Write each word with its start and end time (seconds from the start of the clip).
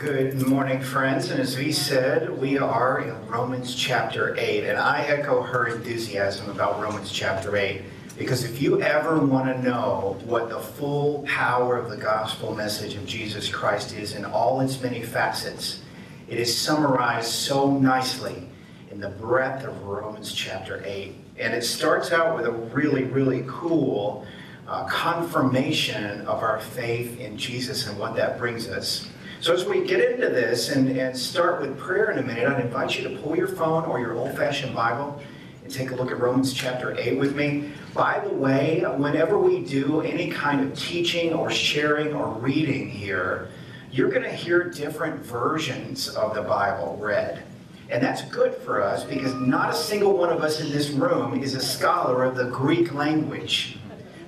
good 0.00 0.46
morning, 0.46 0.80
friends. 0.80 1.30
And 1.30 1.38
as 1.38 1.58
we 1.58 1.70
said, 1.72 2.30
we 2.40 2.56
are 2.56 3.02
in 3.02 3.28
Romans 3.28 3.74
chapter 3.74 4.34
8. 4.34 4.64
And 4.64 4.78
I 4.78 5.02
echo 5.02 5.42
her 5.42 5.68
enthusiasm 5.68 6.48
about 6.48 6.80
Romans 6.80 7.12
chapter 7.12 7.54
8. 7.54 7.82
Because 8.16 8.44
if 8.44 8.62
you 8.62 8.80
ever 8.80 9.18
want 9.18 9.54
to 9.54 9.62
know 9.62 10.16
what 10.24 10.48
the 10.48 10.58
full 10.58 11.22
power 11.24 11.76
of 11.76 11.90
the 11.90 11.98
gospel 11.98 12.54
message 12.54 12.94
of 12.94 13.04
Jesus 13.04 13.50
Christ 13.50 13.94
is 13.94 14.14
in 14.14 14.24
all 14.24 14.62
its 14.62 14.80
many 14.80 15.02
facets, 15.02 15.82
it 16.28 16.40
is 16.40 16.56
summarized 16.56 17.28
so 17.28 17.70
nicely 17.70 18.48
in 18.90 19.00
the 19.00 19.10
breadth 19.10 19.66
of 19.66 19.82
Romans 19.82 20.32
chapter 20.32 20.82
8. 20.82 21.14
And 21.38 21.52
it 21.52 21.62
starts 21.62 22.10
out 22.10 22.34
with 22.34 22.46
a 22.46 22.52
really, 22.52 23.04
really 23.04 23.44
cool 23.46 24.26
uh, 24.66 24.86
confirmation 24.86 26.22
of 26.22 26.42
our 26.42 26.58
faith 26.58 27.20
in 27.20 27.36
Jesus 27.36 27.86
and 27.86 27.98
what 27.98 28.16
that 28.16 28.38
brings 28.38 28.66
us. 28.66 29.06
So 29.40 29.54
as 29.54 29.64
we 29.64 29.82
get 29.86 30.00
into 30.00 30.28
this 30.28 30.68
and, 30.68 30.98
and 30.98 31.16
start 31.16 31.62
with 31.62 31.78
prayer 31.78 32.10
in 32.10 32.18
a 32.18 32.22
minute, 32.22 32.46
I'd 32.46 32.60
invite 32.60 32.98
you 32.98 33.08
to 33.08 33.16
pull 33.20 33.34
your 33.34 33.48
phone 33.48 33.84
or 33.84 33.98
your 33.98 34.12
old-fashioned 34.12 34.74
Bible 34.74 35.18
and 35.64 35.72
take 35.72 35.92
a 35.92 35.96
look 35.96 36.10
at 36.10 36.20
Romans 36.20 36.52
chapter 36.52 36.94
8 36.94 37.18
with 37.18 37.34
me. 37.34 37.70
By 37.94 38.18
the 38.18 38.34
way, 38.34 38.84
whenever 38.98 39.38
we 39.38 39.64
do 39.64 40.02
any 40.02 40.30
kind 40.30 40.60
of 40.60 40.78
teaching 40.78 41.32
or 41.32 41.50
sharing 41.50 42.12
or 42.12 42.34
reading 42.34 42.90
here, 42.90 43.48
you're 43.90 44.10
going 44.10 44.24
to 44.24 44.32
hear 44.32 44.64
different 44.64 45.24
versions 45.24 46.10
of 46.10 46.34
the 46.34 46.42
Bible 46.42 46.98
read. 47.00 47.42
And 47.88 48.02
that's 48.02 48.20
good 48.26 48.54
for 48.56 48.82
us 48.82 49.04
because 49.04 49.32
not 49.36 49.70
a 49.70 49.74
single 49.74 50.18
one 50.18 50.30
of 50.30 50.42
us 50.42 50.60
in 50.60 50.70
this 50.70 50.90
room 50.90 51.42
is 51.42 51.54
a 51.54 51.62
scholar 51.62 52.24
of 52.24 52.36
the 52.36 52.50
Greek 52.50 52.92
language. 52.92 53.78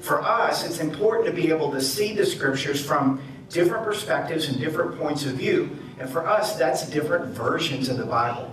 For 0.00 0.22
us, 0.22 0.64
it's 0.64 0.80
important 0.80 1.26
to 1.26 1.32
be 1.32 1.50
able 1.50 1.70
to 1.72 1.82
see 1.82 2.14
the 2.14 2.24
scriptures 2.24 2.82
from 2.84 3.20
different 3.52 3.84
perspectives 3.84 4.48
and 4.48 4.58
different 4.58 4.98
points 4.98 5.24
of 5.24 5.32
view. 5.32 5.70
And 5.98 6.08
for 6.08 6.26
us, 6.26 6.56
that's 6.56 6.88
different 6.88 7.26
versions 7.26 7.88
of 7.88 7.98
the 7.98 8.06
Bible. 8.06 8.52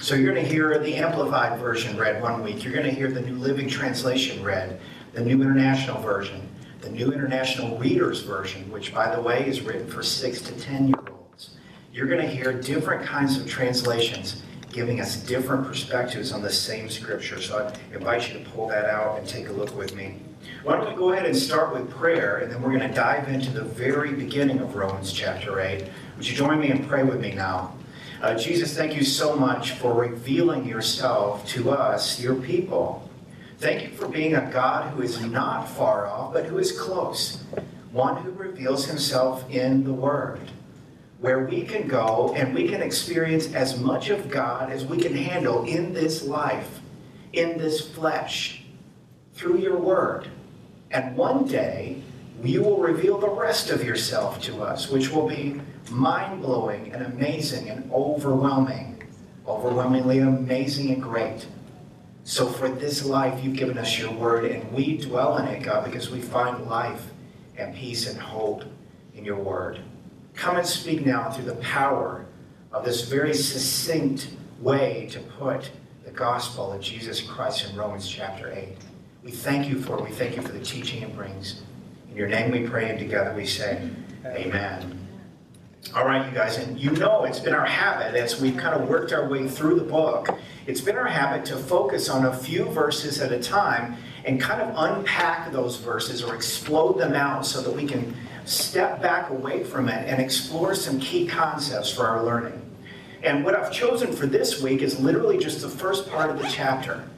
So 0.00 0.14
you're 0.14 0.32
going 0.32 0.44
to 0.44 0.52
hear 0.52 0.78
the 0.78 0.96
Amplified 0.96 1.58
Version 1.58 1.96
read 1.96 2.22
one 2.22 2.42
week. 2.42 2.62
You're 2.64 2.72
going 2.72 2.86
to 2.86 2.92
hear 2.92 3.10
the 3.10 3.20
New 3.20 3.36
Living 3.36 3.68
Translation 3.68 4.42
read, 4.42 4.80
the 5.12 5.22
New 5.22 5.42
International 5.42 6.00
Version, 6.02 6.48
the 6.80 6.90
New 6.90 7.12
International 7.12 7.78
Reader's 7.78 8.20
Version, 8.22 8.70
which, 8.70 8.94
by 8.94 9.14
the 9.14 9.20
way, 9.20 9.46
is 9.48 9.62
written 9.62 9.88
for 9.88 10.02
6 10.02 10.40
to 10.42 10.52
10 10.60 10.88
year 10.88 10.96
olds. 11.10 11.56
You're 11.92 12.06
going 12.06 12.20
to 12.20 12.28
hear 12.28 12.52
different 12.52 13.04
kinds 13.04 13.38
of 13.38 13.48
translations 13.48 14.42
giving 14.76 15.00
us 15.00 15.16
different 15.16 15.66
perspectives 15.66 16.32
on 16.32 16.42
the 16.42 16.52
same 16.52 16.90
scripture. 16.90 17.40
So 17.40 17.66
I 17.66 17.94
invite 17.94 18.28
you 18.28 18.38
to 18.38 18.50
pull 18.50 18.68
that 18.68 18.84
out 18.84 19.18
and 19.18 19.26
take 19.26 19.48
a 19.48 19.52
look 19.52 19.74
with 19.74 19.94
me. 19.94 20.20
Why 20.66 20.78
don't 20.78 20.88
we 20.88 20.96
go 20.96 21.12
ahead 21.12 21.26
and 21.26 21.36
start 21.36 21.72
with 21.72 21.88
prayer, 21.88 22.38
and 22.38 22.50
then 22.50 22.60
we're 22.60 22.76
going 22.76 22.88
to 22.90 22.92
dive 22.92 23.28
into 23.28 23.52
the 23.52 23.62
very 23.62 24.12
beginning 24.12 24.58
of 24.58 24.74
Romans 24.74 25.12
chapter 25.12 25.60
8. 25.60 25.84
Would 26.16 26.28
you 26.28 26.34
join 26.34 26.58
me 26.58 26.70
and 26.70 26.88
pray 26.88 27.04
with 27.04 27.20
me 27.20 27.32
now? 27.32 27.72
Uh, 28.20 28.34
Jesus, 28.34 28.76
thank 28.76 28.96
you 28.96 29.04
so 29.04 29.36
much 29.36 29.74
for 29.74 29.94
revealing 29.94 30.66
yourself 30.66 31.46
to 31.50 31.70
us, 31.70 32.20
your 32.20 32.34
people. 32.34 33.08
Thank 33.58 33.84
you 33.84 33.90
for 33.90 34.08
being 34.08 34.34
a 34.34 34.50
God 34.50 34.92
who 34.92 35.02
is 35.02 35.24
not 35.24 35.68
far 35.68 36.08
off, 36.08 36.32
but 36.32 36.46
who 36.46 36.58
is 36.58 36.72
close, 36.72 37.44
one 37.92 38.16
who 38.24 38.32
reveals 38.32 38.86
himself 38.86 39.48
in 39.48 39.84
the 39.84 39.92
Word, 39.92 40.50
where 41.20 41.44
we 41.44 41.62
can 41.62 41.86
go 41.86 42.34
and 42.36 42.52
we 42.52 42.66
can 42.66 42.82
experience 42.82 43.54
as 43.54 43.78
much 43.78 44.10
of 44.10 44.28
God 44.28 44.72
as 44.72 44.84
we 44.84 44.98
can 44.98 45.14
handle 45.14 45.62
in 45.62 45.92
this 45.92 46.24
life, 46.24 46.80
in 47.34 47.56
this 47.56 47.88
flesh, 47.88 48.64
through 49.32 49.58
your 49.58 49.78
Word. 49.78 50.28
And 50.90 51.16
one 51.16 51.46
day, 51.46 52.02
you 52.42 52.62
will 52.62 52.78
reveal 52.78 53.18
the 53.18 53.28
rest 53.28 53.70
of 53.70 53.84
yourself 53.84 54.40
to 54.42 54.62
us, 54.62 54.90
which 54.90 55.10
will 55.10 55.28
be 55.28 55.60
mind 55.90 56.42
blowing 56.42 56.92
and 56.92 57.04
amazing 57.04 57.70
and 57.70 57.90
overwhelming, 57.92 59.02
overwhelmingly 59.46 60.18
amazing 60.18 60.90
and 60.90 61.02
great. 61.02 61.46
So, 62.24 62.46
for 62.46 62.68
this 62.68 63.04
life, 63.04 63.42
you've 63.42 63.56
given 63.56 63.78
us 63.78 63.98
your 63.98 64.10
word, 64.12 64.44
and 64.44 64.72
we 64.72 64.98
dwell 64.98 65.38
in 65.38 65.46
it, 65.46 65.62
God, 65.62 65.84
because 65.84 66.10
we 66.10 66.20
find 66.20 66.66
life 66.66 67.06
and 67.56 67.74
peace 67.74 68.08
and 68.08 68.20
hope 68.20 68.64
in 69.14 69.24
your 69.24 69.36
word. 69.36 69.80
Come 70.34 70.56
and 70.56 70.66
speak 70.66 71.06
now 71.06 71.30
through 71.30 71.44
the 71.44 71.54
power 71.56 72.26
of 72.72 72.84
this 72.84 73.08
very 73.08 73.32
succinct 73.32 74.28
way 74.60 75.08
to 75.12 75.20
put 75.20 75.70
the 76.04 76.10
gospel 76.10 76.72
of 76.72 76.80
Jesus 76.80 77.20
Christ 77.20 77.70
in 77.70 77.76
Romans 77.76 78.08
chapter 78.08 78.52
8. 78.52 78.76
We 79.26 79.32
thank 79.32 79.68
you 79.68 79.80
for 79.80 79.98
it. 79.98 80.04
We 80.04 80.12
thank 80.12 80.36
you 80.36 80.42
for 80.42 80.52
the 80.52 80.60
teaching 80.60 81.02
it 81.02 81.12
brings. 81.16 81.60
In 82.08 82.16
your 82.16 82.28
name 82.28 82.52
we 82.52 82.60
pray, 82.60 82.90
and 82.90 82.96
together 82.96 83.34
we 83.34 83.44
say, 83.44 83.90
Amen. 84.24 85.04
All 85.96 86.06
right, 86.06 86.24
you 86.24 86.32
guys, 86.32 86.58
and 86.58 86.78
you 86.78 86.92
know 86.92 87.24
it's 87.24 87.40
been 87.40 87.52
our 87.52 87.66
habit 87.66 88.14
as 88.14 88.40
we've 88.40 88.56
kind 88.56 88.80
of 88.80 88.88
worked 88.88 89.12
our 89.12 89.28
way 89.28 89.48
through 89.48 89.80
the 89.80 89.84
book. 89.84 90.28
It's 90.68 90.80
been 90.80 90.94
our 90.94 91.08
habit 91.08 91.44
to 91.46 91.56
focus 91.56 92.08
on 92.08 92.26
a 92.26 92.36
few 92.36 92.66
verses 92.66 93.20
at 93.20 93.32
a 93.32 93.42
time 93.42 93.96
and 94.24 94.40
kind 94.40 94.62
of 94.62 94.72
unpack 94.76 95.50
those 95.50 95.76
verses 95.78 96.22
or 96.22 96.36
explode 96.36 96.96
them 96.96 97.14
out 97.14 97.44
so 97.44 97.60
that 97.62 97.72
we 97.72 97.84
can 97.84 98.14
step 98.44 99.02
back 99.02 99.30
away 99.30 99.64
from 99.64 99.88
it 99.88 100.08
and 100.08 100.22
explore 100.22 100.72
some 100.76 101.00
key 101.00 101.26
concepts 101.26 101.92
for 101.92 102.06
our 102.06 102.22
learning. 102.22 102.62
And 103.24 103.44
what 103.44 103.56
I've 103.56 103.72
chosen 103.72 104.12
for 104.12 104.26
this 104.26 104.62
week 104.62 104.82
is 104.82 105.00
literally 105.00 105.36
just 105.36 105.62
the 105.62 105.68
first 105.68 106.08
part 106.08 106.30
of 106.30 106.38
the 106.38 106.46
chapter. 106.46 107.08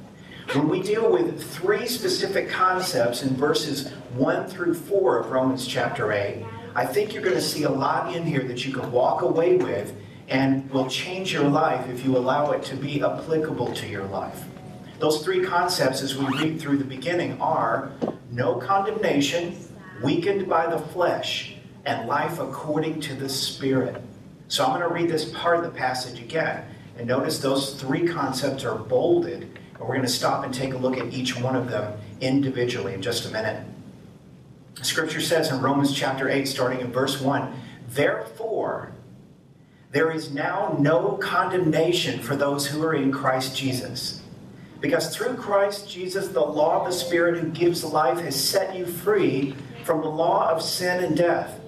When 0.55 0.71
we 0.71 0.83
deal 0.83 1.13
with 1.13 1.43
three 1.43 1.87
specific 1.87 2.49
concepts 2.49 3.23
in 3.23 3.37
verses 3.37 3.91
1 4.15 4.49
through 4.49 4.73
4 4.73 5.19
of 5.19 5.31
Romans 5.31 5.67
chapter 5.67 6.11
8, 6.11 6.43
I 6.75 6.87
think 6.87 7.13
you're 7.13 7.23
going 7.23 7.35
to 7.35 7.43
see 7.43 7.65
a 7.65 7.71
lot 7.71 8.17
in 8.17 8.25
here 8.25 8.43
that 8.45 8.65
you 8.65 8.73
can 8.73 8.91
walk 8.91 9.21
away 9.21 9.59
with 9.59 9.93
and 10.27 10.71
will 10.71 10.89
change 10.89 11.35
your 11.35 11.45
life 11.45 11.91
if 11.91 12.03
you 12.03 12.17
allow 12.17 12.53
it 12.53 12.63
to 12.63 12.77
be 12.77 13.03
applicable 13.03 13.75
to 13.75 13.87
your 13.87 14.07
life. 14.07 14.43
Those 15.01 15.23
three 15.23 15.45
concepts, 15.45 16.01
as 16.01 16.17
we 16.17 16.25
read 16.39 16.59
through 16.59 16.79
the 16.79 16.85
beginning, 16.85 17.39
are 17.43 17.93
no 18.31 18.55
condemnation, 18.55 19.55
weakened 20.03 20.49
by 20.49 20.67
the 20.67 20.79
flesh, 20.79 21.57
and 21.85 22.09
life 22.09 22.39
according 22.39 23.03
to 23.03 23.15
the 23.15 23.29
Spirit. 23.29 24.03
So 24.49 24.65
I'm 24.65 24.71
going 24.71 24.89
to 24.89 24.95
read 24.95 25.11
this 25.11 25.27
part 25.27 25.59
of 25.59 25.65
the 25.65 25.79
passage 25.79 26.19
again. 26.21 26.65
And 26.97 27.07
notice 27.07 27.39
those 27.39 27.75
three 27.75 28.09
concepts 28.09 28.65
are 28.65 28.77
bolded 28.77 29.58
and 29.79 29.89
we're 29.89 29.95
going 29.95 30.07
to 30.07 30.13
stop 30.13 30.45
and 30.45 30.53
take 30.53 30.75
a 30.75 30.79
look 30.79 30.99
at 30.99 31.13
each 31.13 31.39
one 31.39 31.55
of 31.55 31.71
them 31.71 31.99
individually 32.21 32.95
in 32.95 33.03
just 33.03 33.29
a 33.29 33.31
minute. 33.31 33.65
Scripture 34.83 35.21
says 35.21 35.51
in 35.51 35.61
Romans 35.61 35.93
chapter 35.93 36.29
8, 36.29 36.47
starting 36.47 36.81
in 36.81 36.93
verse 36.93 37.21
1 37.21 37.55
Therefore, 37.89 38.93
there 39.91 40.11
is 40.11 40.31
now 40.31 40.77
no 40.79 41.13
condemnation 41.17 42.21
for 42.21 42.37
those 42.37 42.67
who 42.67 42.83
are 42.83 42.95
in 42.95 43.11
Christ 43.11 43.57
Jesus. 43.57 44.23
Because 44.81 45.17
through 45.17 45.37
Christ 45.37 45.91
Jesus, 45.91 46.29
the 46.29 46.41
law 46.41 46.81
of 46.81 46.87
the 46.87 46.93
Spirit 46.93 47.41
who 47.41 47.49
gives 47.49 47.83
life 47.83 48.21
has 48.21 48.39
set 48.39 48.77
you 48.77 48.87
free 48.87 49.55
from 49.85 50.03
the 50.03 50.09
law 50.09 50.51
of 50.51 50.63
sin 50.63 51.03
and 51.03 51.17
death. 51.17 51.59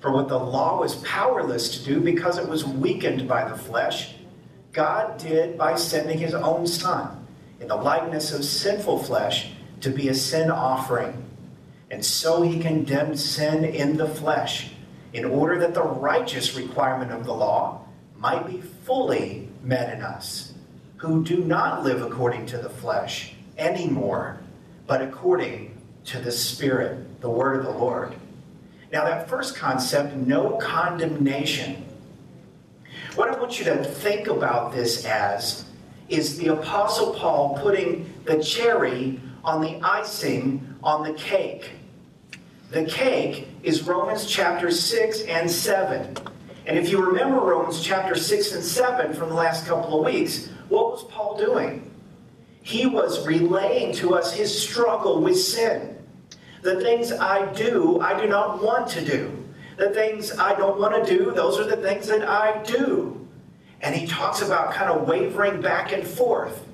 For 0.00 0.12
what 0.12 0.28
the 0.28 0.38
law 0.38 0.80
was 0.80 0.96
powerless 0.96 1.76
to 1.76 1.84
do 1.84 2.00
because 2.00 2.38
it 2.38 2.48
was 2.48 2.64
weakened 2.64 3.26
by 3.26 3.48
the 3.48 3.56
flesh, 3.56 4.14
God 4.72 5.18
did 5.18 5.58
by 5.58 5.74
sending 5.76 6.18
his 6.18 6.34
own 6.34 6.66
Son 6.66 7.23
in 7.60 7.68
the 7.68 7.76
likeness 7.76 8.32
of 8.32 8.44
sinful 8.44 9.02
flesh 9.04 9.50
to 9.80 9.90
be 9.90 10.08
a 10.08 10.14
sin 10.14 10.50
offering. 10.50 11.24
And 11.90 12.04
so 12.04 12.42
he 12.42 12.58
condemned 12.58 13.18
sin 13.18 13.64
in 13.64 13.96
the 13.96 14.08
flesh, 14.08 14.70
in 15.12 15.24
order 15.24 15.58
that 15.60 15.74
the 15.74 15.82
righteous 15.82 16.56
requirement 16.56 17.12
of 17.12 17.24
the 17.24 17.34
law 17.34 17.86
might 18.16 18.46
be 18.46 18.60
fully 18.60 19.48
met 19.62 19.94
in 19.94 20.02
us, 20.02 20.54
who 20.96 21.22
do 21.22 21.44
not 21.44 21.84
live 21.84 22.02
according 22.02 22.46
to 22.46 22.58
the 22.58 22.70
flesh 22.70 23.34
anymore, 23.58 24.40
but 24.86 25.02
according 25.02 25.76
to 26.04 26.18
the 26.18 26.32
Spirit, 26.32 27.20
the 27.20 27.30
word 27.30 27.58
of 27.58 27.64
the 27.64 27.78
Lord. 27.78 28.14
Now, 28.92 29.04
that 29.04 29.28
first 29.28 29.56
concept, 29.56 30.14
no 30.14 30.56
condemnation. 30.58 31.84
What 33.14 33.28
I 33.28 33.38
want 33.38 33.58
you 33.58 33.64
to 33.66 33.84
think 33.84 34.26
about 34.26 34.72
this 34.72 35.04
as 35.04 35.64
is 36.08 36.36
the 36.36 36.48
Apostle 36.48 37.14
Paul 37.14 37.58
putting 37.62 38.12
the 38.24 38.42
cherry 38.42 39.20
on 39.42 39.60
the 39.60 39.80
icing 39.82 40.76
on 40.82 41.02
the 41.02 41.14
cake. 41.14 41.72
The 42.70 42.84
cake 42.84 43.48
is 43.62 43.82
Romans 43.84 44.26
chapter 44.26 44.70
6 44.70 45.22
and 45.22 45.50
7. 45.50 46.16
And 46.66 46.78
if 46.78 46.88
you 46.88 47.04
remember 47.04 47.36
Romans 47.36 47.82
chapter 47.82 48.14
6 48.16 48.52
and 48.52 48.64
7 48.64 49.12
from 49.14 49.28
the 49.28 49.34
last 49.34 49.66
couple 49.66 49.98
of 49.98 50.04
weeks, 50.04 50.48
what 50.68 50.92
was 50.92 51.04
Paul 51.04 51.38
doing? 51.38 51.90
He 52.62 52.86
was 52.86 53.26
relaying 53.26 53.94
to 53.96 54.14
us 54.14 54.32
his 54.32 54.58
struggle 54.58 55.20
with 55.20 55.38
sin. 55.38 56.02
The 56.62 56.80
things 56.80 57.12
I 57.12 57.52
do, 57.52 58.00
I 58.00 58.18
do 58.18 58.26
not 58.26 58.62
want 58.62 58.88
to 58.88 59.04
do. 59.04 59.44
The 59.76 59.90
things 59.90 60.32
I 60.38 60.54
don't 60.54 60.80
want 60.80 61.04
to 61.04 61.18
do, 61.18 61.30
those 61.32 61.58
are 61.58 61.64
the 61.64 61.76
things 61.76 62.06
that 62.06 62.26
I 62.26 62.62
do. 62.62 63.23
And 63.84 63.94
he 63.94 64.06
talks 64.06 64.40
about 64.40 64.72
kind 64.72 64.90
of 64.90 65.06
wavering 65.06 65.60
back 65.60 65.92
and 65.92 66.06
forth 66.06 66.66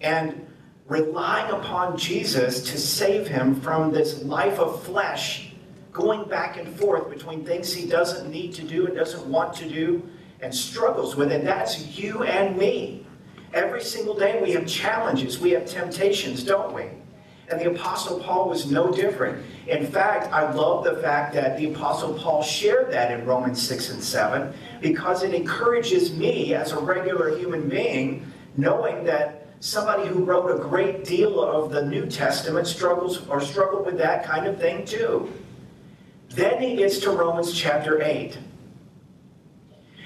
and 0.00 0.46
relying 0.88 1.52
upon 1.52 1.98
Jesus 1.98 2.62
to 2.70 2.78
save 2.78 3.28
him 3.28 3.60
from 3.60 3.92
this 3.92 4.22
life 4.24 4.58
of 4.58 4.82
flesh 4.82 5.52
going 5.92 6.26
back 6.26 6.56
and 6.56 6.74
forth 6.80 7.10
between 7.10 7.44
things 7.44 7.72
he 7.72 7.86
doesn't 7.86 8.30
need 8.30 8.54
to 8.54 8.62
do 8.62 8.86
and 8.86 8.96
doesn't 8.96 9.26
want 9.26 9.54
to 9.56 9.68
do 9.68 10.02
and 10.40 10.54
struggles 10.54 11.16
with 11.16 11.30
it. 11.30 11.44
That's 11.44 11.98
you 11.98 12.22
and 12.22 12.56
me. 12.56 13.06
Every 13.52 13.82
single 13.82 14.18
day 14.18 14.42
we 14.42 14.52
have 14.52 14.66
challenges, 14.66 15.38
we 15.38 15.50
have 15.50 15.66
temptations, 15.66 16.42
don't 16.42 16.72
we? 16.72 16.84
And 17.54 17.62
the 17.62 17.70
Apostle 17.70 18.18
Paul 18.18 18.48
was 18.48 18.68
no 18.68 18.92
different. 18.92 19.46
In 19.68 19.86
fact, 19.86 20.32
I 20.32 20.52
love 20.52 20.82
the 20.82 20.96
fact 20.96 21.32
that 21.34 21.56
the 21.56 21.72
Apostle 21.72 22.14
Paul 22.14 22.42
shared 22.42 22.90
that 22.90 23.12
in 23.12 23.24
Romans 23.24 23.62
6 23.62 23.90
and 23.90 24.02
7 24.02 24.52
because 24.80 25.22
it 25.22 25.32
encourages 25.32 26.12
me 26.12 26.52
as 26.52 26.72
a 26.72 26.80
regular 26.80 27.38
human 27.38 27.68
being, 27.68 28.26
knowing 28.56 29.04
that 29.04 29.46
somebody 29.60 30.08
who 30.08 30.24
wrote 30.24 30.50
a 30.50 30.58
great 30.64 31.04
deal 31.04 31.40
of 31.40 31.70
the 31.70 31.86
New 31.86 32.06
Testament 32.06 32.66
struggles 32.66 33.24
or 33.28 33.40
struggled 33.40 33.86
with 33.86 33.98
that 33.98 34.24
kind 34.24 34.48
of 34.48 34.58
thing 34.58 34.84
too. 34.84 35.32
Then 36.30 36.60
he 36.60 36.74
gets 36.74 36.98
to 37.00 37.10
Romans 37.10 37.54
chapter 37.54 38.02
8. 38.02 38.36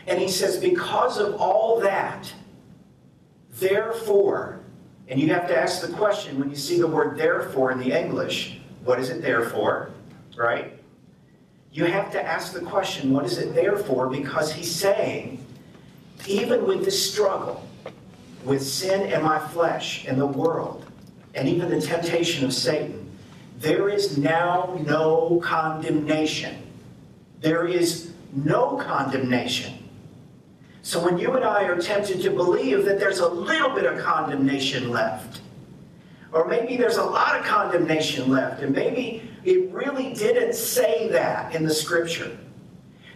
And 0.07 0.21
he 0.21 0.29
says, 0.29 0.59
Because 0.59 1.17
of 1.17 1.37
all 1.37 1.81
that, 1.81 2.31
therefore, 3.53 4.58
and 5.09 5.19
you 5.19 5.33
have 5.33 5.49
to 5.49 5.57
ask 5.57 5.81
the 5.81 5.93
question 5.95 6.39
when 6.39 6.51
you 6.51 6.57
see 6.57 6.79
the 6.79 6.87
word 6.87 7.17
therefore 7.17 7.73
in 7.73 7.79
the 7.79 7.99
English, 7.99 8.59
what 8.85 8.99
is 8.99 9.09
it 9.09 9.23
there 9.23 9.49
for? 9.49 9.91
Right? 10.37 10.75
You 11.73 11.87
have 11.87 12.13
to 12.13 12.23
ask 12.23 12.53
the 12.53 12.61
question, 12.61 13.13
what 13.13 13.25
is 13.25 13.39
it 13.39 13.55
there 13.55 13.77
for? 13.77 14.09
Because 14.09 14.53
he's 14.53 14.75
saying, 14.75 15.45
even 16.27 16.67
with 16.67 16.85
the 16.85 16.91
struggle 16.91 17.67
with 18.45 18.63
sin 18.63 19.13
and 19.13 19.23
my 19.23 19.39
flesh 19.39 20.05
and 20.07 20.21
the 20.21 20.27
world, 20.27 20.85
and 21.35 21.49
even 21.49 21.71
the 21.71 21.81
temptation 21.81 22.45
of 22.45 22.53
Satan, 22.53 23.11
there 23.59 23.89
is 23.89 24.19
now 24.19 24.79
no 24.87 25.41
condemnation. 25.43 26.63
There 27.41 27.67
is 27.67 28.13
no 28.33 28.77
condemnation. 28.77 29.78
So 30.89 31.05
when 31.05 31.19
you 31.19 31.35
and 31.35 31.45
I 31.45 31.65
are 31.65 31.79
tempted 31.79 32.23
to 32.23 32.31
believe 32.31 32.87
that 32.87 32.99
there's 32.99 33.19
a 33.19 33.29
little 33.29 33.69
bit 33.69 33.85
of 33.85 34.03
condemnation 34.03 34.89
left, 34.89 35.43
or 36.33 36.49
maybe 36.49 36.79
there's 36.79 36.97
a 36.97 37.05
lot 37.05 37.39
of 37.39 37.45
condemnation 37.45 38.31
left, 38.31 38.63
and 38.63 38.75
maybe 38.75 39.31
it 39.45 39.71
really 39.71 40.15
didn't 40.15 40.55
say 40.55 41.07
that 41.09 41.55
in 41.55 41.65
the 41.65 41.75
scripture, 41.75 42.39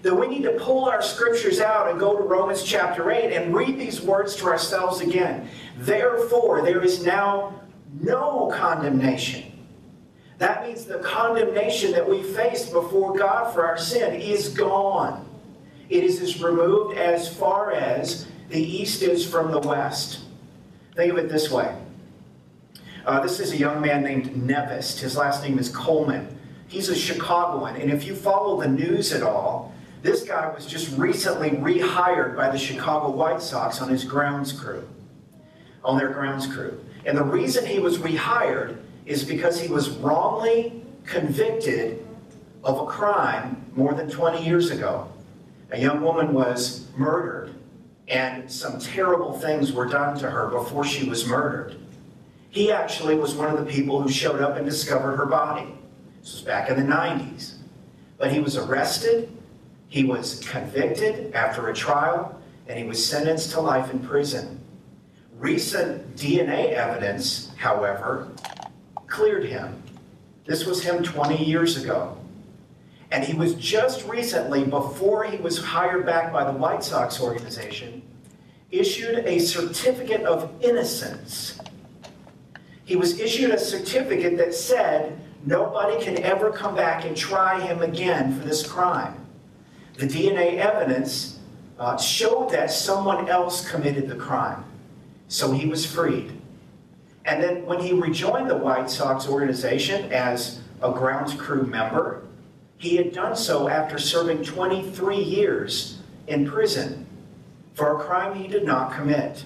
That 0.02 0.14
we 0.14 0.26
need 0.26 0.42
to 0.42 0.52
pull 0.58 0.84
our 0.84 1.00
scriptures 1.00 1.62
out 1.62 1.88
and 1.88 1.98
go 1.98 2.14
to 2.14 2.22
Romans 2.22 2.62
chapter 2.62 3.10
8 3.10 3.32
and 3.32 3.54
read 3.54 3.78
these 3.78 4.02
words 4.02 4.36
to 4.36 4.48
ourselves 4.48 5.00
again. 5.00 5.48
Therefore, 5.78 6.60
there 6.60 6.82
is 6.82 7.06
now 7.06 7.58
no 8.02 8.52
condemnation 8.54 9.44
that 10.36 10.66
means 10.66 10.84
the 10.84 10.98
condemnation 10.98 11.92
that 11.92 12.06
we 12.06 12.22
faced 12.22 12.72
before 12.72 13.16
God 13.16 13.54
for 13.54 13.64
our 13.64 13.78
sin 13.78 14.20
is 14.20 14.48
gone. 14.48 15.31
It 15.92 16.04
is 16.04 16.22
as 16.22 16.42
removed 16.42 16.96
as 16.96 17.28
far 17.28 17.70
as 17.72 18.26
the 18.48 18.58
east 18.58 19.02
is 19.02 19.26
from 19.26 19.50
the 19.50 19.58
west. 19.58 20.20
Think 20.96 21.12
of 21.12 21.18
it 21.18 21.28
this 21.28 21.50
way. 21.50 21.76
Uh, 23.04 23.20
this 23.20 23.38
is 23.40 23.52
a 23.52 23.58
young 23.58 23.82
man 23.82 24.02
named 24.02 24.34
Nevis. 24.34 24.98
His 24.98 25.18
last 25.18 25.42
name 25.42 25.58
is 25.58 25.68
Coleman. 25.68 26.38
He's 26.66 26.88
a 26.88 26.94
Chicagoan, 26.94 27.76
and 27.76 27.90
if 27.90 28.06
you 28.06 28.14
follow 28.14 28.58
the 28.58 28.68
news 28.68 29.12
at 29.12 29.22
all, 29.22 29.74
this 30.00 30.22
guy 30.22 30.50
was 30.54 30.64
just 30.64 30.96
recently 30.96 31.50
rehired 31.50 32.38
by 32.38 32.48
the 32.48 32.58
Chicago 32.58 33.10
White 33.10 33.42
Sox 33.42 33.82
on 33.82 33.90
his 33.90 34.02
grounds 34.02 34.50
crew, 34.50 34.88
on 35.84 35.98
their 35.98 36.08
grounds 36.08 36.46
crew. 36.46 36.82
And 37.04 37.18
the 37.18 37.22
reason 37.22 37.66
he 37.66 37.80
was 37.80 37.98
rehired 37.98 38.78
is 39.04 39.24
because 39.24 39.60
he 39.60 39.68
was 39.68 39.90
wrongly 39.90 40.86
convicted 41.04 42.06
of 42.64 42.80
a 42.80 42.86
crime 42.86 43.70
more 43.76 43.92
than 43.92 44.08
20 44.08 44.42
years 44.42 44.70
ago. 44.70 45.11
A 45.72 45.80
young 45.80 46.02
woman 46.02 46.34
was 46.34 46.86
murdered, 46.98 47.54
and 48.06 48.50
some 48.52 48.78
terrible 48.78 49.32
things 49.38 49.72
were 49.72 49.86
done 49.86 50.18
to 50.18 50.30
her 50.30 50.48
before 50.48 50.84
she 50.84 51.08
was 51.08 51.26
murdered. 51.26 51.76
He 52.50 52.70
actually 52.70 53.14
was 53.14 53.34
one 53.34 53.48
of 53.48 53.58
the 53.58 53.72
people 53.72 54.02
who 54.02 54.10
showed 54.10 54.42
up 54.42 54.56
and 54.58 54.66
discovered 54.66 55.16
her 55.16 55.24
body. 55.24 55.66
This 56.20 56.34
was 56.34 56.42
back 56.42 56.68
in 56.68 56.76
the 56.76 56.94
90s. 56.94 57.54
But 58.18 58.30
he 58.30 58.38
was 58.38 58.58
arrested, 58.58 59.34
he 59.88 60.04
was 60.04 60.46
convicted 60.46 61.32
after 61.34 61.70
a 61.70 61.74
trial, 61.74 62.38
and 62.68 62.78
he 62.78 62.84
was 62.84 63.04
sentenced 63.04 63.52
to 63.52 63.62
life 63.62 63.90
in 63.90 63.98
prison. 64.00 64.60
Recent 65.38 66.16
DNA 66.16 66.72
evidence, 66.74 67.50
however, 67.56 68.28
cleared 69.06 69.46
him. 69.46 69.82
This 70.44 70.66
was 70.66 70.82
him 70.82 71.02
20 71.02 71.42
years 71.42 71.82
ago. 71.82 72.18
And 73.12 73.22
he 73.22 73.34
was 73.34 73.54
just 73.56 74.08
recently, 74.08 74.64
before 74.64 75.24
he 75.24 75.36
was 75.36 75.58
hired 75.58 76.06
back 76.06 76.32
by 76.32 76.50
the 76.50 76.58
White 76.58 76.82
Sox 76.82 77.20
organization, 77.20 78.00
issued 78.70 79.26
a 79.26 79.38
certificate 79.38 80.22
of 80.22 80.50
innocence. 80.62 81.60
He 82.86 82.96
was 82.96 83.20
issued 83.20 83.50
a 83.50 83.58
certificate 83.58 84.38
that 84.38 84.54
said 84.54 85.20
nobody 85.44 86.02
can 86.02 86.22
ever 86.22 86.50
come 86.50 86.74
back 86.74 87.04
and 87.04 87.14
try 87.14 87.60
him 87.60 87.82
again 87.82 88.34
for 88.34 88.46
this 88.46 88.66
crime. 88.66 89.14
The 89.98 90.06
DNA 90.06 90.56
evidence 90.56 91.38
uh, 91.78 91.98
showed 91.98 92.50
that 92.52 92.70
someone 92.70 93.28
else 93.28 93.70
committed 93.70 94.08
the 94.08 94.16
crime. 94.16 94.64
So 95.28 95.52
he 95.52 95.66
was 95.66 95.84
freed. 95.84 96.32
And 97.26 97.42
then 97.42 97.66
when 97.66 97.78
he 97.78 97.92
rejoined 97.92 98.48
the 98.48 98.56
White 98.56 98.88
Sox 98.88 99.28
organization 99.28 100.10
as 100.10 100.62
a 100.80 100.90
grounds 100.90 101.34
crew 101.34 101.66
member, 101.66 102.22
he 102.82 102.96
had 102.96 103.12
done 103.12 103.36
so 103.36 103.68
after 103.68 103.96
serving 103.96 104.42
23 104.42 105.16
years 105.16 106.00
in 106.26 106.44
prison 106.44 107.06
for 107.74 107.96
a 107.96 108.04
crime 108.04 108.34
he 108.34 108.48
did 108.48 108.64
not 108.64 108.92
commit. 108.92 109.44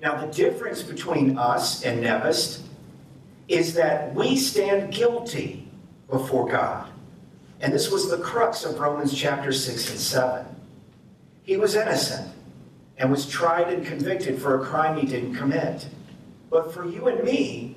Now, 0.00 0.16
the 0.16 0.32
difference 0.32 0.82
between 0.82 1.36
us 1.36 1.84
and 1.84 2.02
Nevest 2.02 2.62
is 3.48 3.74
that 3.74 4.14
we 4.14 4.34
stand 4.34 4.94
guilty 4.94 5.68
before 6.08 6.48
God. 6.48 6.88
And 7.60 7.70
this 7.70 7.90
was 7.90 8.08
the 8.08 8.16
crux 8.16 8.64
of 8.64 8.80
Romans 8.80 9.12
chapter 9.12 9.52
6 9.52 9.90
and 9.90 10.00
7. 10.00 10.46
He 11.42 11.58
was 11.58 11.74
innocent 11.74 12.32
and 12.96 13.10
was 13.10 13.28
tried 13.28 13.70
and 13.70 13.84
convicted 13.84 14.40
for 14.40 14.58
a 14.58 14.64
crime 14.64 14.96
he 14.96 15.06
didn't 15.06 15.34
commit. 15.34 15.86
But 16.48 16.72
for 16.72 16.86
you 16.86 17.08
and 17.08 17.22
me, 17.22 17.76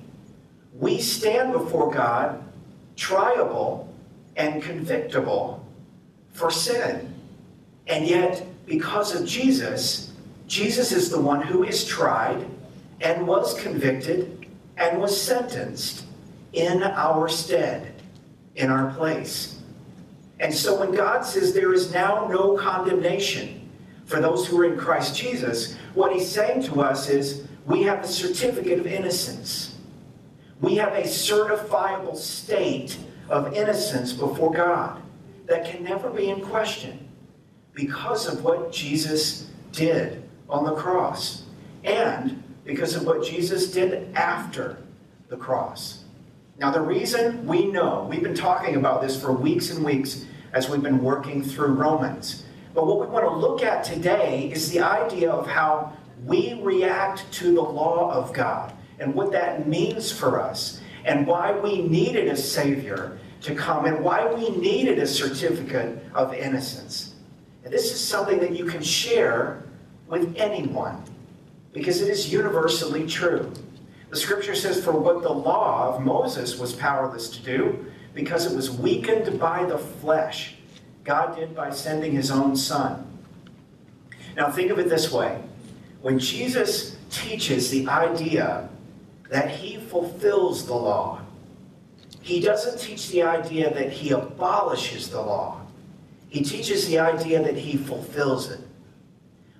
we 0.73 1.01
stand 1.01 1.51
before 1.51 1.91
God 1.91 2.41
triable 2.95 3.87
and 4.37 4.63
convictable 4.63 5.65
for 6.31 6.49
sin. 6.49 7.13
And 7.87 8.07
yet, 8.07 8.45
because 8.65 9.13
of 9.15 9.27
Jesus, 9.27 10.13
Jesus 10.47 10.91
is 10.91 11.09
the 11.09 11.19
one 11.19 11.41
who 11.41 11.63
is 11.63 11.83
tried 11.85 12.45
and 13.01 13.27
was 13.27 13.59
convicted 13.61 14.45
and 14.77 15.01
was 15.01 15.19
sentenced 15.19 16.05
in 16.53 16.83
our 16.83 17.27
stead, 17.27 17.93
in 18.55 18.69
our 18.69 18.91
place. 18.93 19.59
And 20.39 20.53
so 20.53 20.79
when 20.79 20.91
God 20.91 21.25
says 21.25 21.53
there 21.53 21.73
is 21.73 21.91
now 21.91 22.27
no 22.27 22.55
condemnation 22.55 23.69
for 24.05 24.21
those 24.21 24.47
who 24.47 24.59
are 24.61 24.65
in 24.65 24.77
Christ 24.77 25.15
Jesus, 25.15 25.75
what 25.95 26.13
he's 26.13 26.29
saying 26.29 26.63
to 26.63 26.81
us 26.81 27.09
is 27.09 27.47
we 27.65 27.83
have 27.83 28.03
a 28.03 28.07
certificate 28.07 28.79
of 28.79 28.87
innocence. 28.87 29.75
We 30.61 30.75
have 30.75 30.93
a 30.93 31.03
certifiable 31.03 32.15
state 32.15 32.97
of 33.29 33.53
innocence 33.53 34.13
before 34.13 34.51
God 34.51 35.01
that 35.47 35.69
can 35.69 35.83
never 35.83 36.09
be 36.09 36.29
in 36.29 36.41
question 36.41 37.07
because 37.73 38.27
of 38.27 38.43
what 38.43 38.71
Jesus 38.71 39.49
did 39.71 40.23
on 40.49 40.65
the 40.65 40.73
cross 40.73 41.43
and 41.83 42.43
because 42.65 42.95
of 42.95 43.05
what 43.05 43.23
Jesus 43.23 43.71
did 43.71 44.13
after 44.15 44.77
the 45.29 45.37
cross. 45.37 46.03
Now, 46.59 46.71
the 46.71 46.81
reason 46.81 47.45
we 47.45 47.67
know, 47.67 48.07
we've 48.09 48.23
been 48.23 48.33
talking 48.33 48.75
about 48.75 49.01
this 49.01 49.19
for 49.19 49.31
weeks 49.31 49.69
and 49.69 49.85
weeks 49.85 50.25
as 50.53 50.69
we've 50.69 50.81
been 50.81 51.03
working 51.03 51.43
through 51.43 51.73
Romans. 51.73 52.45
But 52.73 52.87
what 52.87 52.99
we 52.99 53.07
want 53.07 53.25
to 53.25 53.35
look 53.35 53.63
at 53.63 53.83
today 53.83 54.49
is 54.51 54.71
the 54.71 54.79
idea 54.79 55.31
of 55.31 55.47
how 55.47 55.93
we 56.25 56.59
react 56.61 57.31
to 57.33 57.53
the 57.53 57.61
law 57.61 58.11
of 58.11 58.33
God 58.33 58.73
and 58.99 59.13
what 59.13 59.31
that 59.31 59.67
means 59.67 60.11
for 60.11 60.41
us 60.41 60.81
and 61.07 61.25
why 61.25 61.53
we 61.53 61.81
needed 61.81 62.27
a 62.27 62.35
Savior 62.35 63.17
to 63.41 63.55
come 63.55 63.85
and 63.85 64.03
why 64.03 64.31
we 64.31 64.49
needed 64.49 64.99
a 64.99 65.07
certificate 65.07 66.03
of 66.13 66.33
innocence. 66.33 67.15
And 67.63 67.73
this 67.73 67.91
is 67.91 67.99
something 67.99 68.39
that 68.39 68.55
you 68.55 68.65
can 68.65 68.83
share 68.83 69.63
with 70.07 70.35
anyone 70.37 71.03
because 71.73 72.01
it 72.01 72.09
is 72.09 72.31
universally 72.31 73.07
true. 73.07 73.51
The 74.09 74.17
scripture 74.17 74.55
says, 74.55 74.83
For 74.83 74.91
what 74.91 75.23
the 75.23 75.31
law 75.31 75.95
of 75.95 76.01
Moses 76.01 76.57
was 76.57 76.73
powerless 76.73 77.29
to 77.29 77.43
do, 77.43 77.85
because 78.13 78.51
it 78.51 78.55
was 78.55 78.71
weakened 78.71 79.39
by 79.39 79.63
the 79.63 79.77
flesh, 79.77 80.55
God 81.03 81.35
did 81.35 81.55
by 81.55 81.69
sending 81.69 82.11
his 82.11 82.31
own 82.31 82.55
Son. 82.55 83.05
Now, 84.35 84.51
think 84.51 84.71
of 84.71 84.79
it 84.79 84.89
this 84.89 85.11
way 85.11 85.41
when 86.01 86.19
Jesus 86.19 86.97
teaches 87.09 87.69
the 87.69 87.87
idea 87.87 88.69
that 89.29 89.49
he 89.49 89.77
fulfills 89.77 90.65
the 90.65 90.73
law, 90.73 91.21
he 92.21 92.39
doesn't 92.41 92.79
teach 92.79 93.09
the 93.09 93.23
idea 93.23 93.73
that 93.73 93.91
he 93.91 94.11
abolishes 94.11 95.09
the 95.09 95.21
law. 95.21 95.61
He 96.29 96.43
teaches 96.43 96.87
the 96.87 96.99
idea 96.99 97.41
that 97.41 97.55
he 97.55 97.77
fulfills 97.77 98.51
it. 98.51 98.59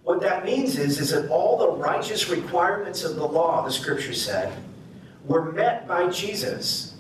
What 0.04 0.22
that 0.22 0.46
means 0.46 0.78
is, 0.78 1.00
is 1.00 1.12
that 1.12 1.30
all 1.30 1.58
the 1.58 1.72
righteous 1.72 2.30
requirements 2.30 3.04
of 3.04 3.16
the 3.16 3.26
law, 3.26 3.64
the 3.66 3.72
scripture 3.72 4.14
said, 4.14 4.54
were 5.26 5.52
met 5.52 5.88
by 5.88 6.10
Jesus. 6.10 6.96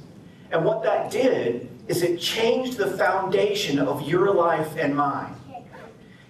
And 0.51 0.63
what 0.63 0.83
that 0.83 1.11
did 1.11 1.69
is 1.87 2.01
it 2.01 2.19
changed 2.19 2.77
the 2.77 2.97
foundation 2.97 3.79
of 3.79 4.07
your 4.07 4.33
life 4.33 4.75
and 4.77 4.95
mine. 4.95 5.33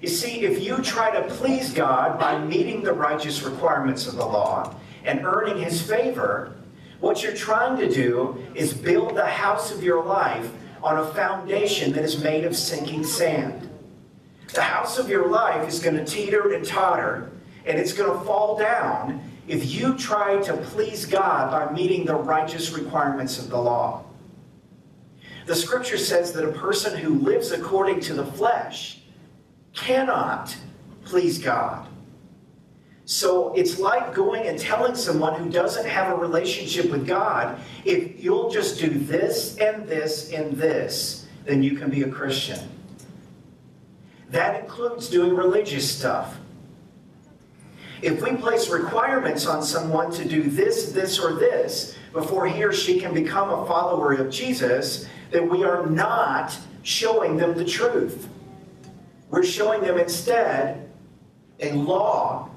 You 0.01 0.07
see, 0.07 0.41
if 0.41 0.63
you 0.63 0.77
try 0.77 1.11
to 1.11 1.27
please 1.35 1.73
God 1.73 2.19
by 2.19 2.37
meeting 2.39 2.83
the 2.83 2.93
righteous 2.93 3.41
requirements 3.41 4.05
of 4.07 4.15
the 4.15 4.25
law 4.25 4.75
and 5.07 5.25
earning 5.25 5.57
his 5.57 5.81
favor, 5.81 6.53
what 6.99 7.23
you're 7.23 7.33
trying 7.33 7.77
to 7.77 7.89
do 7.89 8.45
is 8.53 8.73
build 8.73 9.15
the 9.15 9.25
house 9.25 9.71
of 9.71 9.83
your 9.83 10.03
life 10.03 10.51
on 10.83 10.99
a 10.99 11.07
foundation 11.13 11.93
that 11.93 12.03
is 12.03 12.21
made 12.21 12.43
of 12.43 12.55
sinking 12.55 13.03
sand. 13.03 13.69
The 14.53 14.61
house 14.61 14.99
of 14.99 15.09
your 15.09 15.29
life 15.29 15.67
is 15.67 15.79
going 15.79 15.95
to 15.95 16.05
teeter 16.05 16.53
and 16.53 16.65
totter, 16.65 17.31
and 17.65 17.79
it's 17.79 17.93
going 17.93 18.11
to 18.11 18.25
fall 18.25 18.57
down 18.57 19.21
if 19.47 19.71
you 19.71 19.97
try 19.97 20.41
to 20.41 20.57
please 20.57 21.05
God 21.05 21.51
by 21.51 21.73
meeting 21.73 22.05
the 22.05 22.15
righteous 22.15 22.71
requirements 22.71 23.39
of 23.39 23.49
the 23.49 23.57
law. 23.57 24.03
The 25.45 25.55
scripture 25.55 25.97
says 25.97 26.33
that 26.33 26.43
a 26.43 26.51
person 26.51 26.97
who 26.97 27.19
lives 27.19 27.51
according 27.51 28.01
to 28.01 28.13
the 28.13 28.25
flesh 28.25 28.99
cannot 29.73 30.55
please 31.05 31.37
God. 31.37 31.87
So 33.07 33.53
it's 33.53 33.79
like 33.79 34.13
going 34.13 34.47
and 34.47 34.59
telling 34.59 34.93
someone 34.93 35.41
who 35.41 35.49
doesn't 35.49 35.87
have 35.87 36.11
a 36.11 36.15
relationship 36.15 36.91
with 36.91 37.07
God, 37.07 37.57
if 37.85 38.21
you'll 38.21 38.49
just 38.49 38.81
do 38.81 38.89
this 38.89 39.57
and 39.59 39.87
this 39.87 40.33
and 40.33 40.57
this, 40.57 41.25
then 41.45 41.63
you 41.63 41.77
can 41.77 41.89
be 41.89 42.03
a 42.03 42.09
Christian. 42.09 42.59
That 44.29 44.59
includes 44.59 45.07
doing 45.07 45.33
religious 45.33 45.89
stuff. 45.89 46.37
If 48.01 48.21
we 48.21 48.35
place 48.35 48.69
requirements 48.69 49.47
on 49.47 49.63
someone 49.63 50.11
to 50.11 50.27
do 50.27 50.43
this, 50.43 50.91
this, 50.91 51.17
or 51.17 51.35
this 51.35 51.95
before 52.11 52.45
he 52.45 52.61
or 52.61 52.73
she 52.73 52.99
can 52.99 53.13
become 53.13 53.49
a 53.49 53.65
follower 53.65 54.15
of 54.15 54.29
Jesus, 54.29 55.07
then 55.31 55.47
we 55.47 55.63
are 55.63 55.87
not 55.87 56.57
showing 56.83 57.37
them 57.37 57.53
the 57.53 57.63
truth. 57.63 58.27
We're 59.29 59.45
showing 59.45 59.79
them 59.79 59.97
instead 59.97 60.91
a 61.61 61.71
law 61.71 62.51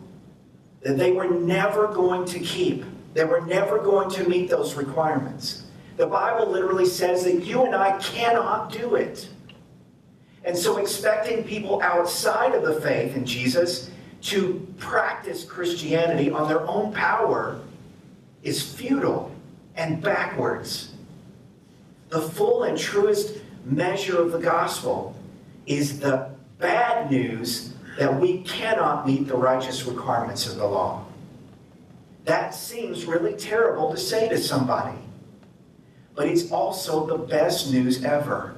that 0.82 0.98
they 0.98 1.12
were 1.12 1.28
never 1.28 1.88
going 1.88 2.24
to 2.26 2.40
keep. 2.40 2.84
They 3.14 3.24
were 3.24 3.40
never 3.40 3.78
going 3.78 4.10
to 4.10 4.28
meet 4.28 4.48
those 4.48 4.74
requirements. 4.74 5.64
The 5.96 6.06
Bible 6.06 6.50
literally 6.50 6.86
says 6.86 7.24
that 7.24 7.44
you 7.44 7.64
and 7.64 7.74
I 7.74 7.98
cannot 7.98 8.72
do 8.72 8.94
it. 8.94 9.28
And 10.44 10.56
so 10.56 10.78
expecting 10.78 11.44
people 11.44 11.82
outside 11.82 12.54
of 12.54 12.62
the 12.62 12.80
faith 12.80 13.14
in 13.14 13.26
Jesus 13.26 13.90
to 14.22 14.66
practice 14.78 15.44
Christianity 15.44 16.30
on 16.30 16.48
their 16.48 16.66
own 16.66 16.92
power 16.92 17.60
is 18.42 18.62
futile 18.62 19.30
and 19.76 20.02
backwards. 20.02 20.92
The 22.08 22.20
full 22.22 22.64
and 22.64 22.78
truest 22.78 23.38
measure 23.64 24.20
of 24.20 24.32
the 24.32 24.38
gospel 24.38 25.14
is 25.66 26.00
the 26.00 26.30
bad 26.58 27.10
news 27.10 27.74
that 27.98 28.20
we 28.20 28.42
cannot 28.42 29.06
meet 29.06 29.26
the 29.26 29.36
righteous 29.36 29.84
requirements 29.84 30.46
of 30.46 30.56
the 30.56 30.66
law. 30.66 31.04
That 32.24 32.54
seems 32.54 33.06
really 33.06 33.34
terrible 33.34 33.90
to 33.90 33.96
say 33.96 34.28
to 34.28 34.38
somebody. 34.38 34.98
But 36.14 36.28
it's 36.28 36.50
also 36.50 37.06
the 37.06 37.18
best 37.18 37.72
news 37.72 38.04
ever. 38.04 38.54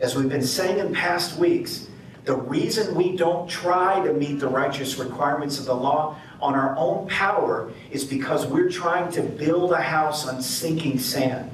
As 0.00 0.14
we've 0.14 0.28
been 0.28 0.42
saying 0.42 0.78
in 0.78 0.94
past 0.94 1.38
weeks, 1.38 1.88
the 2.24 2.36
reason 2.36 2.94
we 2.94 3.16
don't 3.16 3.48
try 3.48 4.04
to 4.04 4.12
meet 4.12 4.40
the 4.40 4.48
righteous 4.48 4.98
requirements 4.98 5.58
of 5.58 5.66
the 5.66 5.74
law 5.74 6.16
on 6.40 6.54
our 6.54 6.76
own 6.76 7.08
power 7.08 7.72
is 7.90 8.04
because 8.04 8.46
we're 8.46 8.70
trying 8.70 9.10
to 9.12 9.22
build 9.22 9.72
a 9.72 9.80
house 9.80 10.28
on 10.28 10.42
sinking 10.42 10.98
sand. 10.98 11.50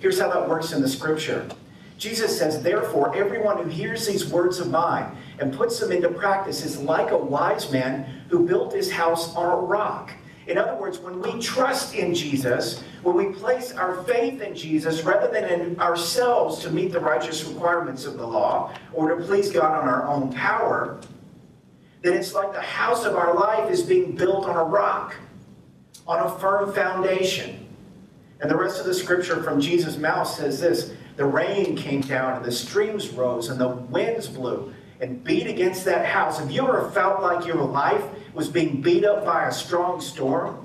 Here's 0.00 0.18
how 0.18 0.28
that 0.30 0.48
works 0.48 0.72
in 0.72 0.82
the 0.82 0.88
scripture 0.88 1.48
Jesus 1.98 2.38
says, 2.38 2.62
Therefore, 2.62 3.16
everyone 3.16 3.56
who 3.56 3.68
hears 3.68 4.06
these 4.06 4.26
words 4.26 4.58
of 4.58 4.70
mine 4.70 5.16
and 5.38 5.52
puts 5.52 5.78
them 5.78 5.92
into 5.92 6.08
practice 6.08 6.64
is 6.64 6.78
like 6.78 7.10
a 7.10 7.16
wise 7.16 7.70
man 7.70 8.04
who 8.28 8.46
built 8.46 8.72
his 8.72 8.90
house 8.90 9.34
on 9.34 9.46
a 9.46 9.56
rock. 9.56 10.12
In 10.46 10.58
other 10.58 10.76
words, 10.76 10.98
when 10.98 11.20
we 11.20 11.40
trust 11.40 11.94
in 11.94 12.14
Jesus, 12.14 12.82
when 13.02 13.16
we 13.16 13.34
place 13.34 13.72
our 13.72 14.02
faith 14.04 14.40
in 14.40 14.54
Jesus 14.54 15.02
rather 15.02 15.28
than 15.28 15.44
in 15.44 15.80
ourselves 15.80 16.60
to 16.60 16.70
meet 16.70 16.92
the 16.92 17.00
righteous 17.00 17.44
requirements 17.44 18.04
of 18.04 18.16
the 18.16 18.26
law 18.26 18.72
or 18.92 19.14
to 19.14 19.24
please 19.24 19.50
God 19.50 19.82
on 19.82 19.88
our 19.88 20.06
own 20.06 20.32
power, 20.32 21.00
then 22.02 22.14
it's 22.14 22.32
like 22.32 22.52
the 22.52 22.60
house 22.60 23.04
of 23.04 23.16
our 23.16 23.34
life 23.34 23.70
is 23.70 23.82
being 23.82 24.14
built 24.14 24.46
on 24.46 24.56
a 24.56 24.62
rock, 24.62 25.16
on 26.06 26.24
a 26.24 26.38
firm 26.38 26.72
foundation. 26.72 27.66
And 28.40 28.50
the 28.50 28.56
rest 28.56 28.78
of 28.78 28.86
the 28.86 28.94
scripture 28.94 29.42
from 29.42 29.60
Jesus' 29.60 29.96
mouth 29.96 30.28
says 30.28 30.60
this 30.60 30.92
the 31.16 31.24
rain 31.24 31.76
came 31.76 32.02
down 32.02 32.36
and 32.36 32.44
the 32.44 32.52
streams 32.52 33.08
rose 33.08 33.48
and 33.48 33.58
the 33.58 33.68
winds 33.68 34.28
blew 34.28 34.72
and 35.00 35.22
beat 35.22 35.46
against 35.46 35.84
that 35.84 36.06
house. 36.06 36.38
Have 36.38 36.50
you 36.50 36.66
ever 36.66 36.90
felt 36.90 37.22
like 37.22 37.46
your 37.46 37.62
life 37.62 38.04
was 38.34 38.48
being 38.48 38.80
beat 38.80 39.04
up 39.04 39.24
by 39.24 39.48
a 39.48 39.52
strong 39.52 40.00
storm? 40.00 40.62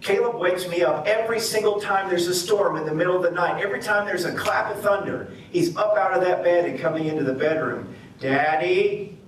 Caleb 0.00 0.36
wakes 0.36 0.68
me 0.68 0.82
up 0.82 1.06
every 1.06 1.40
single 1.40 1.80
time 1.80 2.10
there's 2.10 2.26
a 2.26 2.34
storm 2.34 2.76
in 2.76 2.84
the 2.84 2.94
middle 2.94 3.16
of 3.16 3.22
the 3.22 3.30
night. 3.30 3.62
Every 3.62 3.80
time 3.80 4.06
there's 4.06 4.26
a 4.26 4.34
clap 4.34 4.74
of 4.74 4.82
thunder, 4.82 5.32
he's 5.50 5.74
up 5.76 5.96
out 5.96 6.12
of 6.12 6.20
that 6.22 6.44
bed 6.44 6.66
and 6.68 6.78
coming 6.78 7.06
into 7.06 7.24
the 7.24 7.32
bedroom. 7.32 7.94
Daddy, 8.20 9.18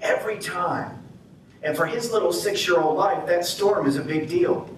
every 0.00 0.38
time. 0.38 1.02
And 1.62 1.74
for 1.74 1.86
his 1.86 2.12
little 2.12 2.34
six 2.34 2.66
year 2.68 2.78
old 2.78 2.98
life, 2.98 3.26
that 3.26 3.46
storm 3.46 3.86
is 3.86 3.96
a 3.96 4.02
big 4.02 4.28
deal. 4.28 4.68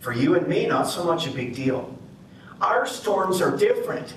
For 0.00 0.12
you 0.12 0.34
and 0.34 0.46
me, 0.48 0.66
not 0.66 0.88
so 0.88 1.04
much 1.04 1.26
a 1.28 1.30
big 1.30 1.54
deal. 1.54 1.96
Our 2.60 2.84
storms 2.86 3.40
are 3.40 3.56
different. 3.56 4.14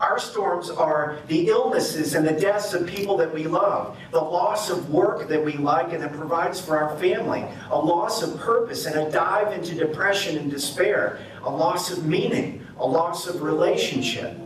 Our 0.00 0.18
storms 0.18 0.68
are 0.68 1.18
the 1.26 1.48
illnesses 1.48 2.14
and 2.14 2.26
the 2.26 2.32
deaths 2.32 2.74
of 2.74 2.86
people 2.86 3.16
that 3.16 3.32
we 3.32 3.44
love, 3.44 3.96
the 4.10 4.20
loss 4.20 4.68
of 4.68 4.90
work 4.90 5.26
that 5.28 5.42
we 5.42 5.54
like 5.54 5.92
and 5.92 6.02
that 6.02 6.12
provides 6.12 6.60
for 6.60 6.78
our 6.78 6.96
family, 6.98 7.44
a 7.70 7.78
loss 7.78 8.22
of 8.22 8.38
purpose 8.38 8.84
and 8.84 8.96
a 8.96 9.10
dive 9.10 9.52
into 9.52 9.74
depression 9.74 10.36
and 10.36 10.50
despair, 10.50 11.18
a 11.42 11.50
loss 11.50 11.90
of 11.90 12.04
meaning, 12.04 12.66
a 12.78 12.86
loss 12.86 13.26
of 13.26 13.40
relationship, 13.40 14.36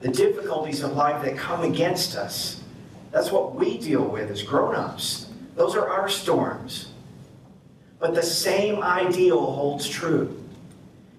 the 0.00 0.08
difficulties 0.08 0.82
of 0.82 0.92
life 0.92 1.24
that 1.24 1.36
come 1.36 1.62
against 1.62 2.16
us. 2.16 2.62
That's 3.10 3.32
what 3.32 3.56
we 3.56 3.78
deal 3.78 4.04
with 4.04 4.30
as 4.30 4.42
grown 4.42 4.76
ups. 4.76 5.26
Those 5.56 5.74
are 5.74 5.88
our 5.88 6.08
storms. 6.08 6.92
But 7.98 8.14
the 8.14 8.22
same 8.22 8.82
ideal 8.82 9.44
holds 9.44 9.88
true. 9.88 10.40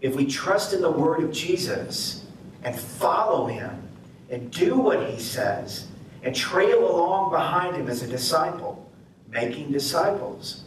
If 0.01 0.15
we 0.15 0.25
trust 0.25 0.73
in 0.73 0.81
the 0.81 0.91
word 0.91 1.23
of 1.23 1.31
Jesus, 1.31 2.22
and 2.63 2.77
follow 2.77 3.47
him 3.47 3.87
and 4.29 4.51
do 4.51 4.77
what 4.77 5.09
he 5.09 5.19
says 5.19 5.87
and 6.23 6.35
trail 6.35 6.89
along 6.89 7.31
behind 7.31 7.75
him 7.75 7.89
as 7.89 8.01
a 8.01 8.07
disciple, 8.07 8.89
making 9.29 9.71
disciples, 9.71 10.63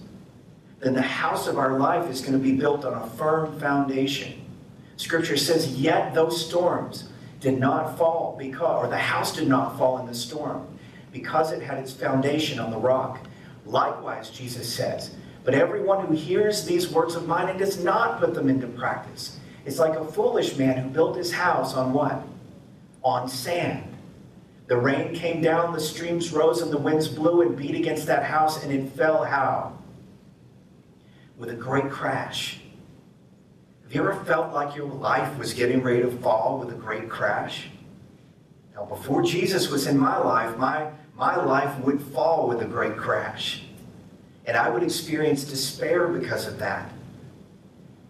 then 0.81 0.93
the 0.93 1.03
house 1.03 1.47
of 1.47 1.59
our 1.59 1.79
life 1.79 2.11
is 2.11 2.21
going 2.21 2.35
to 2.35 2.39
be 2.39 2.53
built 2.53 2.85
on 2.85 2.93
a 2.93 3.11
firm 3.17 3.59
foundation. 3.59 4.45
Scripture 4.97 5.37
says, 5.37 5.75
Yet 5.75 6.15
those 6.15 6.47
storms 6.47 7.09
did 7.41 7.59
not 7.59 7.97
fall 7.97 8.37
because, 8.39 8.85
or 8.85 8.89
the 8.89 8.99
house 8.99 9.35
did 9.35 9.49
not 9.49 9.79
fall 9.79 9.99
in 9.99 10.07
the 10.07 10.15
storm 10.15 10.67
because 11.13 11.53
it 11.53 11.63
had 11.63 11.79
its 11.79 11.93
foundation 11.93 12.59
on 12.59 12.71
the 12.71 12.79
rock. 12.79 13.21
Likewise, 13.65 14.31
Jesus 14.31 14.73
says, 14.73 15.15
But 15.45 15.55
everyone 15.55 16.07
who 16.07 16.15
hears 16.15 16.65
these 16.65 16.91
words 16.91 17.15
of 17.15 17.27
mine 17.27 17.49
and 17.49 17.59
does 17.59 17.83
not 17.83 18.21
put 18.21 18.35
them 18.35 18.51
into 18.51 18.67
practice 18.67 19.39
it's 19.67 19.81
like 19.81 19.99
a 19.99 20.05
foolish 20.05 20.57
man 20.57 20.79
who 20.79 20.89
built 20.89 21.17
his 21.17 21.33
house 21.33 21.75
on 21.75 21.93
what? 21.93 22.23
On 23.03 23.29
sand. 23.29 23.93
The 24.69 24.77
rain 24.77 25.13
came 25.13 25.43
down, 25.43 25.73
the 25.73 25.81
streams 25.81 26.33
rose, 26.33 26.63
and 26.63 26.73
the 26.73 26.79
winds 26.79 27.09
blew 27.09 27.43
and 27.43 27.57
beat 27.57 27.75
against 27.75 28.07
that 28.07 28.23
house, 28.23 28.63
and 28.63 28.73
it 28.73 28.93
fell 28.93 29.25
how? 29.25 29.77
With 31.37 31.51
a 31.51 31.55
great 31.55 31.91
crash. 31.91 32.61
Have 33.83 33.93
you 33.93 34.01
ever 34.01 34.25
felt 34.25 34.55
like 34.55 34.77
your 34.77 34.87
life 34.87 35.37
was 35.37 35.53
getting 35.53 35.83
ready 35.83 36.03
to 36.03 36.11
fall 36.11 36.59
with 36.59 36.71
a 36.71 36.79
great 36.79 37.09
crash? 37.09 37.69
Now, 38.75 38.85
before 38.85 39.23
Jesus 39.23 39.69
was 39.69 39.87
in 39.87 39.99
my 39.99 40.19
life, 40.19 40.57
my, 40.57 40.91
my 41.17 41.37
life 41.37 41.77
would 41.81 42.01
fall 42.01 42.49
with 42.49 42.63
a 42.63 42.67
great 42.67 42.97
crash. 42.97 43.65
And 44.45 44.57
I 44.57 44.69
would 44.69 44.85
experience 44.85 45.45
despair 45.45 46.09
because 46.09 46.47
of 46.47 46.59
that. 46.61 46.93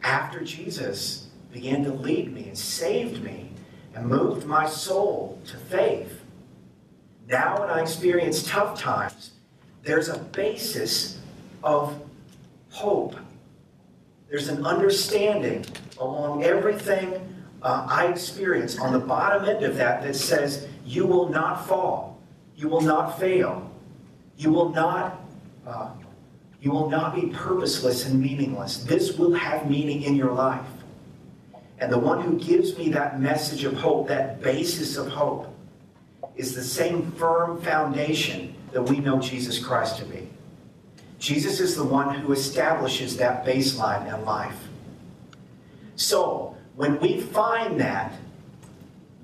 After 0.03 0.43
Jesus, 0.43 1.26
began 1.57 1.83
to 1.83 1.91
lead 1.91 2.35
me 2.35 2.49
and 2.49 2.59
saved 2.59 3.25
me 3.25 3.51
and 3.95 4.07
moved 4.07 4.47
my 4.47 4.67
soul 4.69 5.41
to 5.47 5.57
faith. 5.57 6.21
Now, 7.29 7.61
when 7.61 7.71
I 7.71 7.81
experience 7.81 8.47
tough 8.47 8.79
times, 8.79 9.31
there's 9.83 10.11
a 10.11 10.19
basis 10.19 11.19
of 11.65 11.99
hope. 12.69 13.17
There's 14.29 14.49
an 14.49 14.67
understanding 14.67 15.65
along 15.99 16.45
everything 16.45 17.15
uh, 17.63 17.87
I 17.89 18.09
experience 18.09 18.79
on 18.79 18.93
the 18.93 18.99
bottom 18.99 19.49
end 19.49 19.65
of 19.65 19.77
that 19.77 20.03
that 20.03 20.15
says, 20.15 20.69
you 20.85 21.07
will 21.07 21.31
not 21.31 21.67
fall, 21.67 22.21
you 22.55 22.69
will 22.69 22.83
not 22.83 23.19
fail, 23.19 23.71
you 24.37 24.51
will 24.51 24.69
not, 24.69 25.25
uh, 25.67 25.89
you 26.61 26.71
will 26.71 26.91
not 26.91 27.15
be 27.15 27.29
purposeless 27.29 28.05
and 28.05 28.21
meaningless. 28.21 28.85
This 28.85 29.17
will 29.17 29.33
have 29.33 29.71
meaning 29.71 30.03
in 30.03 30.15
your 30.17 30.33
life. 30.33 30.67
And 31.79 31.93
the 31.93 31.99
one 31.99 32.23
who 32.23 32.39
gives 32.39 32.77
me 32.79 32.89
that 32.91 33.21
message 33.21 33.65
of 33.65 33.75
hope, 33.75 34.09
that 34.09 34.41
basis 34.41 34.97
of 34.97 35.09
hope, 35.09 35.55
is 36.37 36.55
the 36.55 36.65
same 36.65 37.11
firm 37.13 37.61
foundation 37.61 38.55
that 38.73 38.83
we 38.83 38.99
know 38.99 39.21
Jesus 39.21 39.59
Christ 39.59 39.99
to 39.99 40.05
be. 40.05 40.29
Jesus 41.19 41.61
is 41.61 41.77
the 41.77 41.85
one 41.85 42.15
who 42.15 42.33
establishes 42.33 43.17
that 43.17 43.45
baseline 43.45 44.13
in 44.15 44.25
life. 44.25 44.57
So, 45.97 46.57
when 46.75 47.01
we 47.01 47.21
find 47.21 47.81
that 47.81 48.13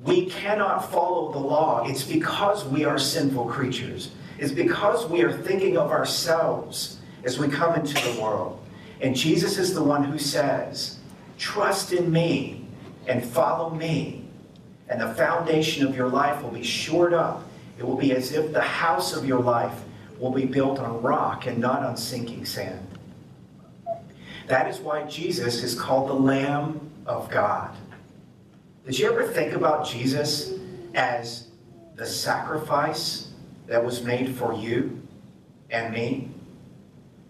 we 0.05 0.27
cannot 0.27 0.91
follow 0.91 1.33
the 1.33 1.39
law, 1.39 1.85
it's 1.87 2.03
because 2.03 2.65
we 2.65 2.85
are 2.85 2.99
sinful 2.99 3.47
creatures. 3.47 4.11
It's 4.39 4.53
because 4.53 5.07
we 5.07 5.23
are 5.23 5.33
thinking 5.33 5.77
of 5.77 5.91
ourselves 5.91 6.99
as 7.25 7.39
we 7.39 7.49
come 7.49 7.75
into 7.75 7.95
the 7.95 8.21
world. 8.21 8.59
And 9.01 9.15
Jesus 9.15 9.59
is 9.59 9.75
the 9.75 9.83
one 9.83 10.03
who 10.03 10.19
says, 10.19 10.99
Trust 11.39 11.93
in 11.93 12.11
me 12.13 12.67
and 13.07 13.25
follow 13.25 13.71
me, 13.71 14.25
and 14.89 15.01
the 15.01 15.15
foundation 15.15 15.87
of 15.87 15.97
your 15.97 16.09
life 16.09 16.43
will 16.43 16.51
be 16.51 16.63
shored 16.63 17.15
up. 17.15 17.45
It 17.79 17.87
will 17.87 17.97
be 17.97 18.13
as 18.13 18.33
if 18.33 18.53
the 18.53 18.61
house 18.61 19.17
of 19.17 19.27
your 19.27 19.41
life 19.41 19.83
will 20.19 20.31
be 20.31 20.45
built 20.45 20.79
on 20.79 21.03
rock 21.03 21.47
and 21.47 21.59
not 21.59 21.83
on 21.83 21.97
sinking 21.97 22.45
sand. 22.45 22.87
That 24.47 24.69
is 24.69 24.79
why 24.79 25.05
Jesus 25.05 25.63
is 25.63 25.79
called 25.79 26.09
the 26.09 26.15
Lamb 26.15 26.91
of 27.07 27.31
God. 27.31 27.77
Did 28.85 28.99
you 28.99 29.11
ever 29.11 29.27
think 29.27 29.53
about 29.55 29.87
Jesus 29.87 30.53
as 30.95 31.49
the 31.95 32.07
sacrifice 32.07 33.29
that 33.67 33.85
was 33.85 34.03
made 34.03 34.35
for 34.35 34.53
you 34.53 35.01
and 35.71 35.95
me? 35.95 36.29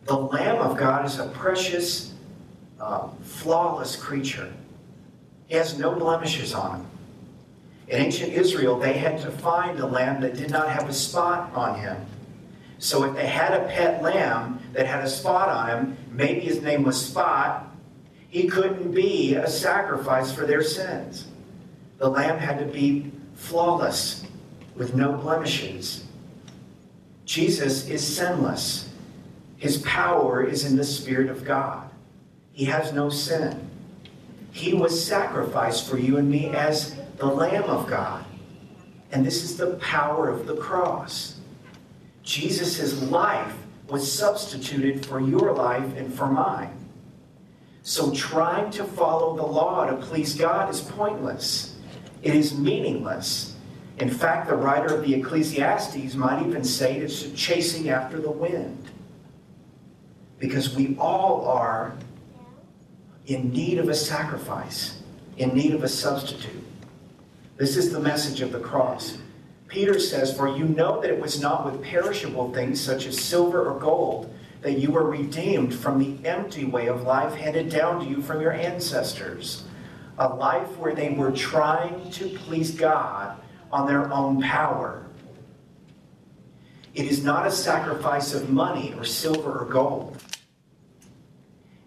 The 0.05 0.17
Lamb 0.17 0.59
of 0.59 0.77
God 0.77 1.07
is 1.07 1.19
a 1.19 1.29
precious, 1.29 2.12
uh, 2.83 3.09
flawless 3.23 3.97
creature. 3.97 4.53
He 5.47 5.55
has 5.55 5.79
no 5.79 5.95
blemishes 5.95 6.53
on 6.53 6.81
him. 6.81 6.87
In 7.89 8.01
ancient 8.01 8.33
Israel, 8.33 8.79
they 8.79 8.95
had 8.95 9.21
to 9.21 9.31
find 9.31 9.79
a 9.79 9.87
lamb 9.87 10.21
that 10.23 10.37
did 10.37 10.51
not 10.51 10.69
have 10.69 10.89
a 10.89 10.93
spot 10.93 11.55
on 11.55 11.79
him. 11.79 11.97
So 12.79 13.05
if 13.05 13.15
they 13.15 13.27
had 13.27 13.53
a 13.53 13.67
pet 13.69 14.03
lamb 14.03 14.61
that 14.73 14.87
had 14.87 15.05
a 15.05 15.09
spot 15.09 15.49
on 15.49 15.69
him, 15.69 15.97
maybe 16.11 16.41
his 16.41 16.61
name 16.63 16.83
was 16.83 17.07
Spot, 17.07 17.69
he 18.29 18.49
couldn't 18.49 18.93
be 18.93 19.35
a 19.35 19.49
sacrifice 19.49 20.33
for 20.33 20.47
their 20.47 20.63
sins. 20.63 21.27
The 21.99 22.09
lamb 22.09 22.39
had 22.39 22.59
to 22.59 22.65
be 22.65 23.13
flawless, 23.35 24.25
with 24.75 24.95
no 24.95 25.13
blemishes. 25.13 26.05
Jesus 27.25 27.89
is 27.89 28.05
sinless. 28.05 28.89
His 29.59 29.79
power 29.79 30.43
is 30.43 30.65
in 30.65 30.77
the 30.77 30.85
Spirit 30.85 31.29
of 31.29 31.45
God. 31.45 31.92
He 32.53 32.67
has 32.67 32.93
no 32.93 33.09
sin. 33.09 33.71
He 34.53 34.75
was 34.75 35.05
sacrificed 35.05 35.89
for 35.89 35.99
you 35.99 36.19
and 36.19 36.31
me 36.31 36.51
as 36.51 36.95
the 37.17 37.27
Lamb 37.27 37.65
of 37.65 37.89
God. 37.89 38.25
And 39.11 39.25
this 39.25 39.43
is 39.43 39.57
the 39.57 39.75
power 39.77 40.29
of 40.29 40.47
the 40.47 40.57
cross. 40.57 41.41
Jesus' 42.23 43.03
life 43.11 43.55
was 43.89 44.11
substituted 44.11 45.05
for 45.05 45.21
your 45.21 45.53
life 45.53 45.97
and 45.97 46.13
for 46.13 46.27
mine. 46.27 46.79
So 47.83 48.13
trying 48.15 48.71
to 48.73 48.85
follow 48.85 49.37
the 49.37 49.43
law 49.43 49.87
to 49.87 49.97
please 49.97 50.35
God 50.35 50.71
is 50.71 50.81
pointless. 50.81 51.77
It 52.23 52.35
is 52.35 52.57
meaningless. 52.57 53.57
In 53.99 54.09
fact, 54.09 54.49
the 54.49 54.57
writer 54.57 54.95
of 54.95 55.05
the 55.05 55.15
Ecclesiastes 55.15 56.15
might 56.15 56.47
even 56.47 56.65
say 56.65 56.99
it's 56.99 57.31
chasing 57.33 57.91
after 57.91 58.21
the 58.21 58.31
wind. 58.31 58.89
Because 60.39 60.75
we 60.75 60.97
all 60.99 61.47
are 61.47 61.95
in 63.27 63.51
need 63.51 63.79
of 63.79 63.89
a 63.89 63.95
sacrifice, 63.95 65.01
in 65.37 65.55
need 65.55 65.75
of 65.75 65.85
a 65.85 65.89
substitute. 65.89 66.65
This 67.57 67.77
is 67.77 67.93
the 67.93 68.01
message 68.01 68.41
of 68.41 68.53
the 68.53 68.61
cross. 68.61 69.19
Peter 69.69 69.99
says, 69.99 70.37
For 70.37 70.49
you 70.49 70.65
know 70.65 71.01
that 71.01 71.11
it 71.11 71.21
was 71.21 71.41
not 71.41 71.65
with 71.65 71.83
perishable 71.83 72.53
things 72.53 72.81
such 72.81 73.07
as 73.07 73.19
silver 73.19 73.71
or 73.71 73.79
gold 73.79 74.35
that 74.63 74.79
you 74.79 74.91
were 74.91 75.05
redeemed 75.05 75.75
from 75.75 75.99
the 75.99 76.29
empty 76.29 76.65
way 76.65 76.87
of 76.87 77.03
life 77.03 77.35
handed 77.35 77.69
down 77.69 78.01
to 78.01 78.07
you 78.09 78.23
from 78.23 78.41
your 78.41 78.53
ancestors, 78.53 79.65
a 80.19 80.29
life 80.29 80.79
where 80.79 80.95
they 80.95 81.11
were 81.11 81.33
trying 81.33 82.11
to 82.13 82.29
please 82.29 82.71
God 82.71 83.41
on 83.73 83.87
their 83.87 84.13
own 84.13 84.41
power. 84.41 85.05
It 86.95 87.07
is 87.07 87.25
not 87.25 87.47
a 87.47 87.51
sacrifice 87.51 88.35
of 88.35 88.51
money 88.51 88.95
or 88.97 89.05
silver 89.05 89.61
or 89.61 89.65
gold. 89.65 90.23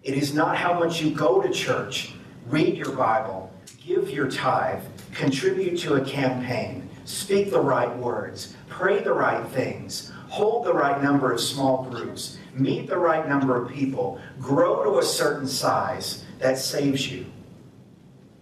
It 0.06 0.14
is 0.14 0.32
not 0.32 0.56
how 0.56 0.78
much 0.78 1.02
you 1.02 1.10
go 1.10 1.42
to 1.42 1.50
church, 1.50 2.12
read 2.46 2.76
your 2.76 2.92
Bible, 2.92 3.52
give 3.84 4.08
your 4.08 4.30
tithe, 4.30 4.84
contribute 5.12 5.80
to 5.80 5.94
a 5.94 6.04
campaign, 6.04 6.88
speak 7.04 7.50
the 7.50 7.60
right 7.60 7.94
words, 7.96 8.54
pray 8.68 9.02
the 9.02 9.12
right 9.12 9.44
things, 9.48 10.12
hold 10.28 10.64
the 10.64 10.72
right 10.72 11.02
number 11.02 11.32
of 11.32 11.40
small 11.40 11.82
groups, 11.90 12.38
meet 12.54 12.86
the 12.86 12.96
right 12.96 13.28
number 13.28 13.60
of 13.60 13.68
people, 13.68 14.20
grow 14.40 14.84
to 14.84 15.00
a 15.00 15.02
certain 15.02 15.48
size 15.48 16.24
that 16.38 16.56
saves 16.56 17.10
you. 17.10 17.26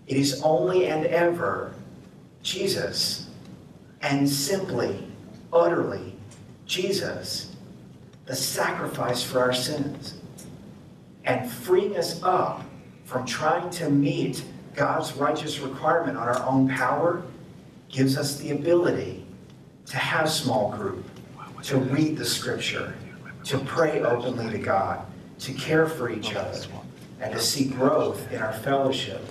It 0.06 0.18
is 0.18 0.42
only 0.42 0.88
and 0.88 1.06
ever 1.06 1.74
Jesus, 2.42 3.30
and 4.02 4.28
simply, 4.28 5.02
utterly 5.50 6.14
Jesus, 6.66 7.56
the 8.26 8.36
sacrifice 8.36 9.22
for 9.22 9.40
our 9.40 9.54
sins 9.54 10.16
and 11.24 11.50
freeing 11.50 11.96
us 11.96 12.22
up 12.22 12.64
from 13.04 13.26
trying 13.26 13.70
to 13.70 13.90
meet 13.90 14.44
God's 14.74 15.12
righteous 15.14 15.60
requirement 15.60 16.16
on 16.16 16.28
our 16.28 16.42
own 16.44 16.68
power 16.68 17.22
gives 17.88 18.18
us 18.18 18.38
the 18.38 18.50
ability 18.50 19.24
to 19.86 19.96
have 19.96 20.28
small 20.28 20.72
group, 20.72 21.04
to 21.62 21.78
read 21.78 22.16
the 22.16 22.24
scripture, 22.24 22.94
to 23.44 23.58
pray 23.60 24.02
openly 24.02 24.50
to 24.50 24.58
God, 24.58 25.04
to 25.38 25.52
care 25.52 25.86
for 25.86 26.10
each 26.10 26.34
other, 26.34 26.58
and 27.20 27.32
to 27.32 27.38
see 27.38 27.66
growth 27.66 28.32
in 28.32 28.40
our 28.40 28.52
fellowship. 28.52 29.22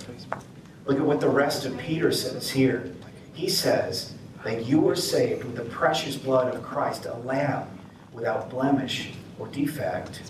Look 0.86 0.98
at 0.98 1.04
what 1.04 1.20
the 1.20 1.28
rest 1.28 1.64
of 1.66 1.76
Peter 1.78 2.12
says 2.12 2.50
here. 2.50 2.92
He 3.32 3.48
says 3.48 4.14
that 4.44 4.66
you 4.66 4.80
were 4.80 4.96
saved 4.96 5.44
with 5.44 5.56
the 5.56 5.64
precious 5.64 6.16
blood 6.16 6.54
of 6.54 6.62
Christ, 6.62 7.06
a 7.06 7.14
lamb 7.18 7.66
without 8.12 8.48
blemish 8.48 9.10
or 9.38 9.48
defect. 9.48 10.20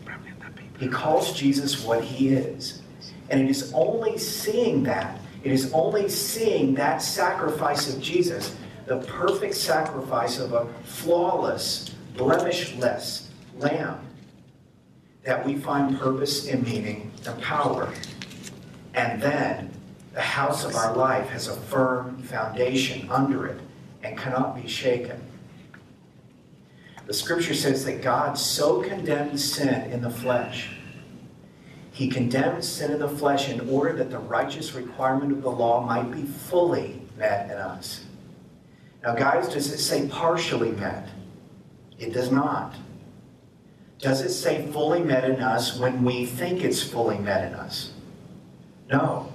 He 0.85 0.91
calls 0.91 1.33
Jesus 1.33 1.83
what 1.83 2.05
he 2.05 2.29
is. 2.29 2.83
And 3.31 3.41
it 3.41 3.49
is 3.49 3.73
only 3.73 4.19
seeing 4.19 4.83
that, 4.83 5.19
it 5.43 5.51
is 5.51 5.73
only 5.73 6.11
seeing 6.11 6.75
that 6.75 7.01
sacrifice 7.01 7.91
of 7.91 8.03
Jesus, 8.03 8.55
the 8.85 8.99
perfect 8.99 9.55
sacrifice 9.55 10.39
of 10.39 10.53
a 10.53 10.67
flawless, 10.85 11.95
blemishless 12.19 13.29
lamb, 13.57 13.99
that 15.23 15.47
we 15.47 15.57
find 15.57 15.99
purpose 15.99 16.49
and 16.49 16.63
meaning 16.67 17.11
and 17.27 17.41
power. 17.41 17.91
And 18.93 19.23
then 19.23 19.71
the 20.13 20.21
house 20.21 20.67
of 20.67 20.77
our 20.77 20.95
life 20.95 21.31
has 21.31 21.49
a 21.49 21.57
firm 21.57 22.19
foundation 22.25 23.11
under 23.11 23.47
it 23.47 23.59
and 24.03 24.19
cannot 24.19 24.63
be 24.63 24.69
shaken. 24.69 25.19
The 27.07 27.15
scripture 27.15 27.55
says 27.55 27.85
that 27.85 28.03
God 28.03 28.39
so 28.39 28.83
condemned 28.83 29.39
sin 29.39 29.91
in 29.91 30.01
the 30.01 30.11
flesh. 30.11 30.71
He 31.93 32.09
condemned 32.09 32.65
sin 32.65 32.93
in 32.93 32.99
the 32.99 33.09
flesh 33.09 33.49
in 33.49 33.69
order 33.69 33.93
that 33.95 34.11
the 34.11 34.19
righteous 34.19 34.75
requirement 34.75 35.33
of 35.33 35.43
the 35.43 35.51
law 35.51 35.85
might 35.85 36.11
be 36.11 36.23
fully 36.23 37.03
met 37.17 37.51
in 37.51 37.57
us. 37.57 38.05
Now, 39.03 39.15
guys, 39.15 39.49
does 39.49 39.71
it 39.71 39.79
say 39.79 40.09
partially 40.09 40.73
met? 40.73 41.09
It 41.99 42.13
does 42.13 42.33
not. 42.33 42.75
Does 43.99 44.23
it 44.23 44.31
say 44.31 44.67
fully 44.73 45.03
met 45.03 45.25
in 45.25 45.41
us 45.41 45.79
when 45.79 46.05
we 46.05 46.27
think 46.27 46.65
it's 46.65 46.83
fully 46.83 47.19
met 47.19 47.47
in 47.47 47.55
us? 47.55 47.93
No. 48.91 49.33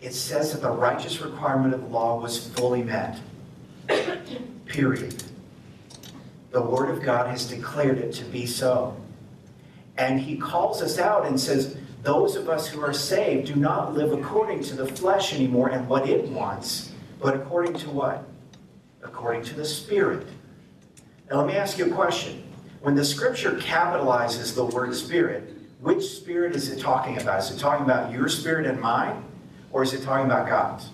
It 0.00 0.14
says 0.14 0.52
that 0.52 0.62
the 0.62 0.70
righteous 0.70 1.20
requirement 1.20 1.74
of 1.74 1.82
the 1.82 1.86
law 1.88 2.20
was 2.20 2.48
fully 2.54 2.82
met. 2.82 3.20
Period. 4.66 5.22
The 6.52 6.62
Word 6.62 6.90
of 6.90 7.02
God 7.02 7.28
has 7.28 7.46
declared 7.46 7.98
it 7.98 8.12
to 8.14 8.24
be 8.24 8.46
so. 8.46 8.96
And 9.96 10.20
He 10.20 10.36
calls 10.36 10.80
us 10.82 10.98
out 10.98 11.26
and 11.26 11.38
says, 11.38 11.76
Those 12.02 12.36
of 12.36 12.48
us 12.48 12.68
who 12.68 12.80
are 12.80 12.92
saved 12.92 13.48
do 13.48 13.56
not 13.56 13.94
live 13.94 14.12
according 14.12 14.62
to 14.64 14.76
the 14.76 14.86
flesh 14.86 15.34
anymore 15.34 15.70
and 15.70 15.88
what 15.88 16.08
it 16.08 16.28
wants, 16.28 16.92
but 17.20 17.34
according 17.34 17.74
to 17.74 17.90
what? 17.90 18.24
According 19.02 19.42
to 19.44 19.54
the 19.54 19.64
Spirit. 19.64 20.26
Now, 21.30 21.38
let 21.38 21.46
me 21.46 21.54
ask 21.54 21.78
you 21.78 21.86
a 21.86 21.94
question. 21.94 22.44
When 22.82 22.94
the 22.94 23.04
Scripture 23.04 23.52
capitalizes 23.52 24.54
the 24.54 24.64
word 24.64 24.94
Spirit, 24.94 25.54
which 25.80 26.04
Spirit 26.04 26.54
is 26.54 26.68
it 26.68 26.80
talking 26.80 27.20
about? 27.20 27.40
Is 27.40 27.50
it 27.50 27.58
talking 27.58 27.84
about 27.84 28.12
your 28.12 28.28
spirit 28.28 28.66
and 28.66 28.80
mine? 28.80 29.24
or 29.72 29.82
is 29.82 29.94
it 29.94 30.02
talking 30.02 30.26
about 30.26 30.48
God's? 30.48 30.90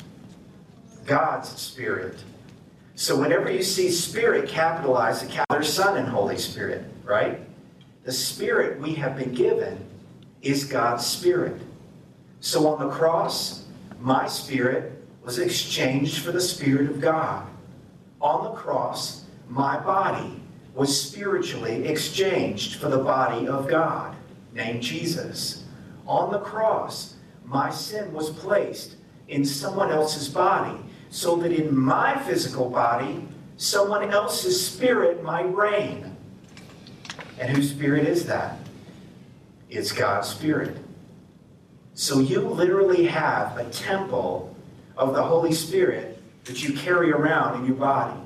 God's 1.04 1.48
Spirit. 1.48 2.18
So 2.98 3.16
whenever 3.16 3.48
you 3.48 3.62
see 3.62 3.92
Spirit 3.92 4.48
capitalized, 4.48 5.24
the 5.24 5.44
Father, 5.48 5.62
Son, 5.62 5.98
and 5.98 6.08
Holy 6.08 6.36
Spirit, 6.36 6.82
right? 7.04 7.38
The 8.02 8.10
Spirit 8.10 8.80
we 8.80 8.94
have 8.94 9.16
been 9.16 9.32
given 9.32 9.86
is 10.42 10.64
God's 10.64 11.06
Spirit. 11.06 11.62
So 12.40 12.66
on 12.66 12.80
the 12.80 12.92
cross, 12.92 13.66
my 14.00 14.26
spirit 14.26 15.00
was 15.22 15.38
exchanged 15.38 16.24
for 16.24 16.32
the 16.32 16.40
Spirit 16.40 16.90
of 16.90 17.00
God. 17.00 17.46
On 18.20 18.42
the 18.42 18.58
cross, 18.58 19.26
my 19.48 19.78
body 19.78 20.42
was 20.74 21.00
spiritually 21.00 21.86
exchanged 21.86 22.80
for 22.80 22.88
the 22.88 22.98
body 22.98 23.46
of 23.46 23.68
God, 23.68 24.16
named 24.52 24.82
Jesus. 24.82 25.62
On 26.04 26.32
the 26.32 26.40
cross, 26.40 27.14
my 27.44 27.70
sin 27.70 28.12
was 28.12 28.30
placed 28.30 28.96
in 29.28 29.44
someone 29.44 29.92
else's 29.92 30.28
body, 30.28 30.76
so 31.10 31.36
that 31.36 31.52
in 31.52 31.76
my 31.76 32.18
physical 32.24 32.68
body, 32.68 33.26
someone 33.56 34.10
else's 34.10 34.64
spirit 34.64 35.22
might 35.22 35.54
reign. 35.54 36.16
And 37.38 37.54
whose 37.54 37.70
spirit 37.70 38.06
is 38.06 38.26
that? 38.26 38.58
It's 39.70 39.92
God's 39.92 40.28
spirit. 40.28 40.76
So 41.94 42.20
you 42.20 42.40
literally 42.40 43.06
have 43.06 43.56
a 43.56 43.68
temple 43.70 44.54
of 44.96 45.14
the 45.14 45.22
Holy 45.22 45.52
Spirit 45.52 46.20
that 46.44 46.62
you 46.62 46.72
carry 46.74 47.10
around 47.10 47.60
in 47.60 47.66
your 47.66 47.76
body. 47.76 48.18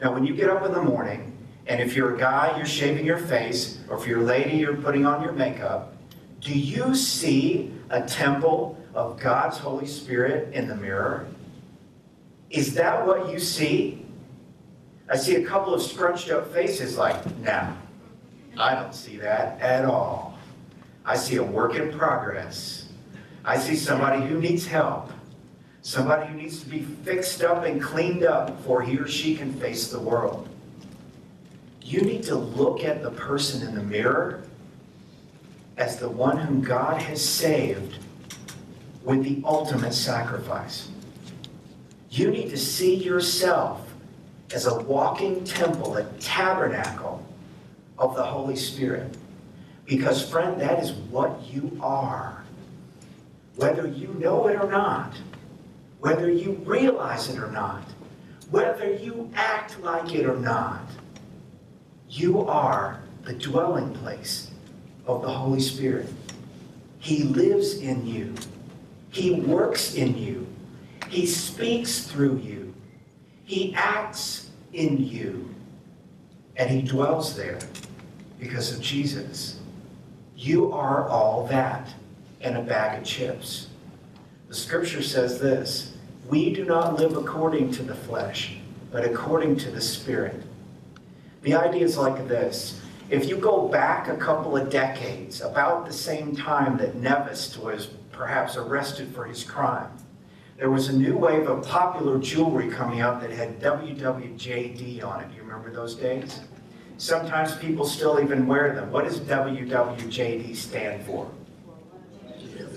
Now, 0.00 0.12
when 0.12 0.24
you 0.24 0.34
get 0.34 0.50
up 0.50 0.64
in 0.64 0.72
the 0.72 0.82
morning, 0.82 1.36
and 1.66 1.80
if 1.80 1.94
you're 1.94 2.16
a 2.16 2.18
guy, 2.18 2.56
you're 2.56 2.66
shaving 2.66 3.06
your 3.06 3.18
face, 3.18 3.78
or 3.88 3.96
if 3.98 4.06
you're 4.06 4.20
a 4.20 4.24
lady, 4.24 4.56
you're 4.56 4.76
putting 4.76 5.06
on 5.06 5.22
your 5.22 5.32
makeup, 5.32 5.94
do 6.40 6.58
you 6.58 6.94
see 6.94 7.72
a 7.90 8.02
temple 8.02 8.76
of 8.94 9.20
God's 9.20 9.58
Holy 9.58 9.86
Spirit 9.86 10.52
in 10.52 10.66
the 10.66 10.74
mirror? 10.74 11.26
Is 12.52 12.74
that 12.74 13.06
what 13.06 13.32
you 13.32 13.40
see? 13.40 14.04
I 15.08 15.16
see 15.16 15.36
a 15.36 15.44
couple 15.44 15.74
of 15.74 15.82
scrunched 15.82 16.30
up 16.30 16.52
faces 16.52 16.98
like, 16.98 17.38
no, 17.38 17.74
I 18.58 18.74
don't 18.74 18.94
see 18.94 19.16
that 19.16 19.60
at 19.60 19.86
all. 19.86 20.38
I 21.04 21.16
see 21.16 21.36
a 21.36 21.42
work 21.42 21.74
in 21.74 21.90
progress. 21.98 22.88
I 23.44 23.58
see 23.58 23.74
somebody 23.74 24.24
who 24.24 24.38
needs 24.38 24.66
help. 24.66 25.10
Somebody 25.80 26.28
who 26.28 26.36
needs 26.36 26.60
to 26.60 26.68
be 26.68 26.82
fixed 26.82 27.42
up 27.42 27.64
and 27.64 27.82
cleaned 27.82 28.22
up 28.22 28.58
before 28.58 28.82
he 28.82 28.98
or 28.98 29.08
she 29.08 29.34
can 29.34 29.52
face 29.54 29.90
the 29.90 29.98
world. 29.98 30.48
You 31.82 32.02
need 32.02 32.22
to 32.24 32.36
look 32.36 32.84
at 32.84 33.02
the 33.02 33.10
person 33.10 33.66
in 33.66 33.74
the 33.74 33.82
mirror 33.82 34.44
as 35.78 35.96
the 35.96 36.08
one 36.08 36.36
whom 36.36 36.60
God 36.60 37.00
has 37.00 37.24
saved 37.24 37.98
with 39.02 39.24
the 39.24 39.42
ultimate 39.44 39.94
sacrifice. 39.94 40.88
You 42.12 42.30
need 42.30 42.50
to 42.50 42.56
see 42.56 42.94
yourself 42.94 43.92
as 44.54 44.66
a 44.66 44.80
walking 44.82 45.42
temple, 45.42 45.96
a 45.96 46.04
tabernacle 46.20 47.26
of 47.98 48.14
the 48.14 48.22
Holy 48.22 48.54
Spirit. 48.54 49.16
Because, 49.86 50.28
friend, 50.30 50.60
that 50.60 50.80
is 50.80 50.92
what 50.92 51.40
you 51.50 51.76
are. 51.82 52.44
Whether 53.56 53.88
you 53.88 54.14
know 54.20 54.46
it 54.46 54.56
or 54.56 54.70
not 54.70 55.12
whether 56.02 56.28
you 56.28 56.60
realize 56.64 57.28
it 57.28 57.38
or 57.38 57.52
not, 57.52 57.84
whether 58.50 58.92
you 58.92 59.30
act 59.36 59.80
like 59.82 60.12
it 60.12 60.26
or 60.26 60.36
not, 60.36 60.80
you 62.10 62.40
are 62.40 63.00
the 63.22 63.32
dwelling 63.34 63.94
place 63.94 64.50
of 65.06 65.22
the 65.22 65.30
Holy 65.30 65.60
Spirit. 65.60 66.08
He 66.98 67.22
lives 67.22 67.74
in 67.74 68.04
you. 68.04 68.34
He 69.12 69.30
works 69.30 69.94
in 69.94 70.18
you. 70.18 70.44
He 71.12 71.26
speaks 71.26 72.00
through 72.00 72.38
you. 72.38 72.72
He 73.44 73.74
acts 73.74 74.48
in 74.72 74.96
you. 74.96 75.54
And 76.56 76.70
he 76.70 76.80
dwells 76.80 77.36
there 77.36 77.58
because 78.40 78.72
of 78.72 78.80
Jesus. 78.80 79.60
You 80.34 80.72
are 80.72 81.06
all 81.10 81.46
that 81.48 81.92
and 82.40 82.56
a 82.56 82.62
bag 82.62 82.98
of 82.98 83.04
chips. 83.04 83.68
The 84.48 84.54
scripture 84.54 85.02
says 85.02 85.38
this 85.38 85.92
we 86.30 86.54
do 86.54 86.64
not 86.64 86.98
live 86.98 87.14
according 87.14 87.72
to 87.72 87.82
the 87.82 87.94
flesh, 87.94 88.56
but 88.90 89.04
according 89.04 89.56
to 89.56 89.70
the 89.70 89.82
Spirit. 89.82 90.42
The 91.42 91.52
idea 91.52 91.84
is 91.84 91.98
like 91.98 92.26
this. 92.26 92.80
If 93.10 93.28
you 93.28 93.36
go 93.36 93.68
back 93.68 94.08
a 94.08 94.16
couple 94.16 94.56
of 94.56 94.70
decades, 94.70 95.42
about 95.42 95.84
the 95.84 95.92
same 95.92 96.34
time 96.34 96.78
that 96.78 96.94
Nevis 96.94 97.58
was 97.58 97.88
perhaps 98.12 98.56
arrested 98.56 99.14
for 99.14 99.26
his 99.26 99.44
crime, 99.44 99.90
there 100.62 100.70
was 100.70 100.90
a 100.90 100.96
new 100.96 101.16
wave 101.16 101.48
of 101.48 101.66
popular 101.66 102.20
jewelry 102.20 102.68
coming 102.68 103.00
out 103.00 103.20
that 103.20 103.32
had 103.32 103.60
WWJD 103.60 105.02
on 105.02 105.20
it. 105.20 105.28
Do 105.28 105.34
You 105.34 105.42
remember 105.42 105.72
those 105.72 105.96
days? 105.96 106.38
Sometimes 106.98 107.56
people 107.56 107.84
still 107.84 108.20
even 108.22 108.46
wear 108.46 108.72
them. 108.72 108.92
What 108.92 109.06
does 109.06 109.18
WWJD 109.18 110.54
stand 110.54 111.04
for? 111.04 111.24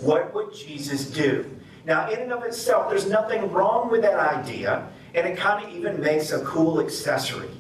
What 0.02 0.34
would 0.34 0.52
Jesus 0.52 1.12
do? 1.12 1.48
Now, 1.86 2.10
in 2.10 2.22
and 2.22 2.34
of 2.34 2.44
itself, 2.44 2.90
there's 2.90 3.08
nothing 3.08 3.52
wrong 3.52 3.92
with 3.92 4.02
that 4.02 4.18
idea, 4.18 4.90
and 5.14 5.28
it 5.28 5.38
kind 5.38 5.64
of 5.64 5.72
even 5.72 6.02
makes 6.02 6.32
a 6.32 6.44
cool 6.44 6.82
accessory. 6.82 7.52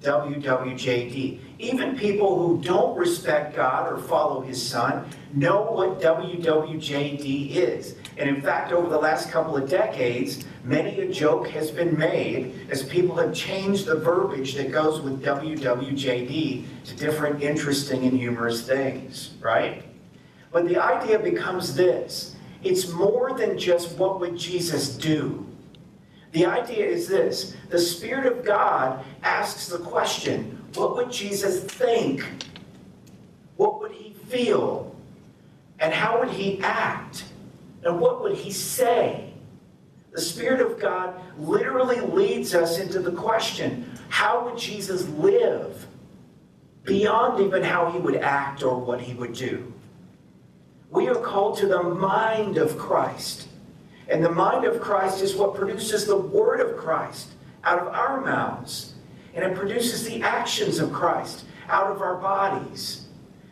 WWJD. 0.00 1.40
Even 1.58 1.98
people 1.98 2.38
who 2.38 2.62
don't 2.62 2.96
respect 2.96 3.56
God 3.56 3.92
or 3.92 3.98
follow 3.98 4.40
His 4.40 4.66
Son 4.66 5.04
know 5.34 5.62
what 5.72 6.00
WWJD 6.00 7.50
is. 7.50 7.96
And 8.18 8.28
in 8.28 8.42
fact, 8.42 8.72
over 8.72 8.88
the 8.88 8.98
last 8.98 9.30
couple 9.30 9.56
of 9.56 9.70
decades, 9.70 10.44
many 10.64 11.00
a 11.00 11.10
joke 11.10 11.48
has 11.50 11.70
been 11.70 11.96
made 11.96 12.66
as 12.68 12.82
people 12.82 13.14
have 13.16 13.32
changed 13.32 13.86
the 13.86 13.94
verbiage 13.94 14.54
that 14.54 14.72
goes 14.72 15.00
with 15.00 15.22
WWJD 15.22 16.64
to 16.84 16.96
different 16.96 17.42
interesting 17.42 18.04
and 18.04 18.18
humorous 18.18 18.66
things, 18.66 19.34
right? 19.40 19.84
But 20.50 20.66
the 20.66 20.78
idea 20.78 21.18
becomes 21.20 21.74
this 21.74 22.34
it's 22.64 22.88
more 22.88 23.38
than 23.38 23.56
just 23.56 23.96
what 23.96 24.18
would 24.18 24.36
Jesus 24.36 24.96
do. 24.96 25.46
The 26.32 26.44
idea 26.44 26.86
is 26.86 27.06
this 27.06 27.54
the 27.70 27.78
Spirit 27.78 28.26
of 28.26 28.44
God 28.44 29.04
asks 29.22 29.68
the 29.68 29.78
question 29.78 30.56
what 30.74 30.96
would 30.96 31.12
Jesus 31.12 31.62
think? 31.62 32.24
What 33.56 33.80
would 33.80 33.92
he 33.92 34.12
feel? 34.26 34.94
And 35.78 35.94
how 35.94 36.18
would 36.18 36.30
he 36.30 36.60
act? 36.60 37.24
And 37.84 38.00
what 38.00 38.22
would 38.22 38.36
he 38.36 38.50
say? 38.50 39.32
The 40.12 40.20
Spirit 40.20 40.60
of 40.60 40.80
God 40.80 41.20
literally 41.38 42.00
leads 42.00 42.54
us 42.54 42.78
into 42.78 43.00
the 43.00 43.12
question 43.12 43.90
how 44.08 44.44
would 44.44 44.58
Jesus 44.58 45.06
live 45.08 45.86
beyond 46.84 47.40
even 47.44 47.62
how 47.62 47.90
he 47.90 47.98
would 47.98 48.16
act 48.16 48.62
or 48.62 48.80
what 48.80 49.00
he 49.00 49.14
would 49.14 49.34
do? 49.34 49.72
We 50.90 51.08
are 51.08 51.14
called 51.14 51.58
to 51.58 51.66
the 51.66 51.82
mind 51.82 52.56
of 52.56 52.78
Christ. 52.78 53.48
And 54.08 54.24
the 54.24 54.30
mind 54.30 54.64
of 54.64 54.80
Christ 54.80 55.22
is 55.22 55.36
what 55.36 55.54
produces 55.54 56.06
the 56.06 56.16
word 56.16 56.60
of 56.60 56.78
Christ 56.78 57.28
out 57.62 57.78
of 57.78 57.88
our 57.88 58.22
mouths. 58.22 58.94
And 59.34 59.44
it 59.44 59.54
produces 59.54 60.04
the 60.04 60.22
actions 60.22 60.78
of 60.78 60.92
Christ 60.92 61.44
out 61.68 61.90
of 61.90 62.00
our 62.00 62.16
bodies. 62.16 63.06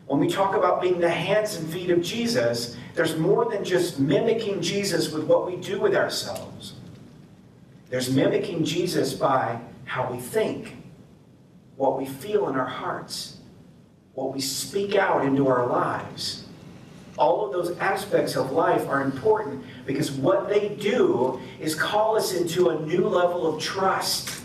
When 0.06 0.18
we 0.18 0.28
talk 0.28 0.54
about 0.54 0.80
being 0.80 0.98
the 0.98 1.10
hands 1.10 1.56
and 1.56 1.68
feet 1.68 1.90
of 1.90 2.00
Jesus, 2.00 2.76
there's 2.96 3.18
more 3.18 3.44
than 3.50 3.62
just 3.62 4.00
mimicking 4.00 4.62
Jesus 4.62 5.12
with 5.12 5.24
what 5.24 5.46
we 5.46 5.56
do 5.56 5.78
with 5.78 5.94
ourselves. 5.94 6.72
There's 7.90 8.10
mimicking 8.10 8.64
Jesus 8.64 9.12
by 9.12 9.60
how 9.84 10.10
we 10.10 10.18
think, 10.18 10.76
what 11.76 11.98
we 11.98 12.06
feel 12.06 12.48
in 12.48 12.56
our 12.56 12.64
hearts, 12.64 13.36
what 14.14 14.32
we 14.32 14.40
speak 14.40 14.94
out 14.94 15.26
into 15.26 15.46
our 15.46 15.66
lives. 15.66 16.46
All 17.18 17.44
of 17.44 17.52
those 17.52 17.76
aspects 17.78 18.34
of 18.34 18.52
life 18.52 18.88
are 18.88 19.02
important 19.02 19.62
because 19.84 20.10
what 20.10 20.48
they 20.48 20.70
do 20.70 21.38
is 21.60 21.74
call 21.74 22.16
us 22.16 22.32
into 22.32 22.70
a 22.70 22.80
new 22.80 23.06
level 23.06 23.46
of 23.46 23.62
trust. 23.62 24.42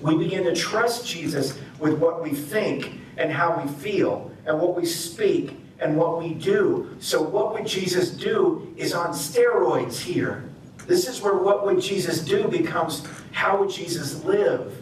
We 0.00 0.18
begin 0.18 0.42
to 0.44 0.54
trust 0.54 1.06
Jesus 1.06 1.56
with 1.78 1.96
what 2.00 2.24
we 2.24 2.30
think 2.30 2.94
and 3.16 3.30
how 3.30 3.62
we 3.62 3.70
feel 3.74 4.32
and 4.46 4.58
what 4.58 4.74
we 4.74 4.84
speak 4.84 5.59
and 5.80 5.96
what 5.96 6.18
we 6.18 6.34
do. 6.34 6.94
So, 7.00 7.22
what 7.22 7.54
would 7.54 7.66
Jesus 7.66 8.10
do 8.10 8.72
is 8.76 8.92
on 8.92 9.10
steroids 9.10 9.98
here. 9.98 10.44
This 10.86 11.08
is 11.08 11.20
where 11.22 11.36
what 11.36 11.64
would 11.66 11.80
Jesus 11.80 12.20
do 12.20 12.48
becomes 12.48 13.06
how 13.32 13.58
would 13.58 13.70
Jesus 13.70 14.22
live? 14.24 14.76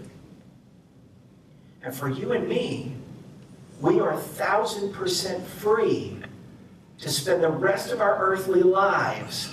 And 1.83 1.95
for 1.95 2.09
you 2.09 2.33
and 2.33 2.49
me, 2.49 2.93
we 3.81 4.01
are 4.01 4.17
thousand 4.17 4.93
percent 4.93 5.47
free 5.47 6.17
to 6.99 7.09
spend 7.09 7.43
the 7.43 7.51
rest 7.51 7.93
of 7.93 8.01
our 8.01 8.19
earthly 8.19 8.63
lives 8.63 9.53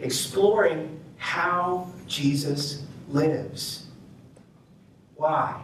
exploring 0.00 1.00
how 1.16 1.90
Jesus 2.06 2.82
lives. 3.08 3.86
Why? 5.14 5.62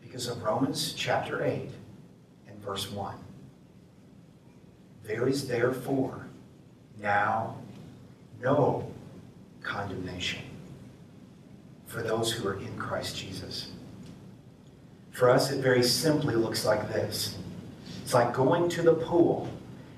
Because 0.00 0.28
of 0.28 0.42
Romans 0.42 0.92
chapter 0.92 1.42
8 1.42 1.70
and 2.48 2.62
verse 2.62 2.90
1. 2.90 3.16
There 5.10 5.26
is 5.26 5.48
therefore 5.48 6.28
now 7.02 7.56
no 8.40 8.88
condemnation 9.60 10.42
for 11.88 12.00
those 12.00 12.30
who 12.30 12.46
are 12.46 12.60
in 12.60 12.78
Christ 12.78 13.16
Jesus. 13.16 13.72
For 15.10 15.28
us, 15.28 15.50
it 15.50 15.60
very 15.60 15.82
simply 15.82 16.36
looks 16.36 16.64
like 16.64 16.88
this 16.92 17.36
it's 18.00 18.14
like 18.14 18.32
going 18.32 18.68
to 18.68 18.82
the 18.82 18.94
pool 18.94 19.48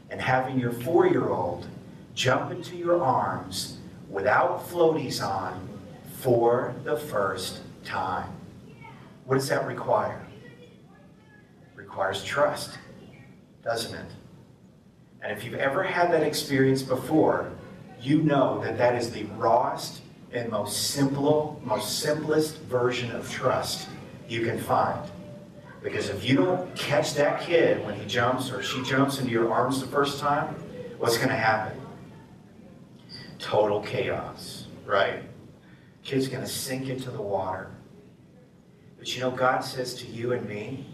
and 0.08 0.18
having 0.18 0.58
your 0.58 0.72
four 0.72 1.06
year 1.06 1.28
old 1.28 1.66
jump 2.14 2.50
into 2.50 2.74
your 2.74 3.02
arms 3.02 3.76
without 4.08 4.66
floaties 4.66 5.22
on 5.22 5.68
for 6.20 6.74
the 6.84 6.96
first 6.96 7.60
time. 7.84 8.30
What 9.26 9.34
does 9.34 9.48
that 9.50 9.66
require? 9.66 10.24
It 10.54 11.76
requires 11.76 12.24
trust, 12.24 12.78
doesn't 13.62 13.94
it? 13.94 14.06
And 15.22 15.30
if 15.30 15.44
you've 15.44 15.54
ever 15.54 15.84
had 15.84 16.12
that 16.12 16.24
experience 16.24 16.82
before, 16.82 17.52
you 18.00 18.22
know 18.22 18.60
that 18.62 18.76
that 18.78 18.96
is 18.96 19.12
the 19.12 19.24
rawest 19.36 20.02
and 20.32 20.50
most 20.50 20.90
simple, 20.90 21.60
most 21.64 22.00
simplest 22.00 22.58
version 22.62 23.12
of 23.12 23.30
trust 23.30 23.88
you 24.28 24.44
can 24.44 24.58
find. 24.58 25.08
Because 25.82 26.08
if 26.08 26.24
you 26.24 26.36
don't 26.36 26.74
catch 26.74 27.14
that 27.14 27.40
kid 27.42 27.84
when 27.84 27.94
he 27.94 28.06
jumps 28.06 28.50
or 28.50 28.62
she 28.62 28.82
jumps 28.82 29.18
into 29.18 29.30
your 29.30 29.52
arms 29.52 29.80
the 29.80 29.86
first 29.86 30.18
time, 30.18 30.54
what's 30.98 31.16
going 31.16 31.28
to 31.28 31.36
happen? 31.36 31.80
Total 33.38 33.80
chaos, 33.80 34.66
right? 34.84 35.22
Kid's 36.02 36.28
going 36.28 36.42
to 36.42 36.48
sink 36.50 36.88
into 36.88 37.10
the 37.10 37.22
water. 37.22 37.70
But 38.98 39.14
you 39.14 39.20
know, 39.20 39.30
God 39.30 39.60
says 39.60 39.94
to 39.94 40.06
you 40.06 40.32
and 40.32 40.48
me, 40.48 40.86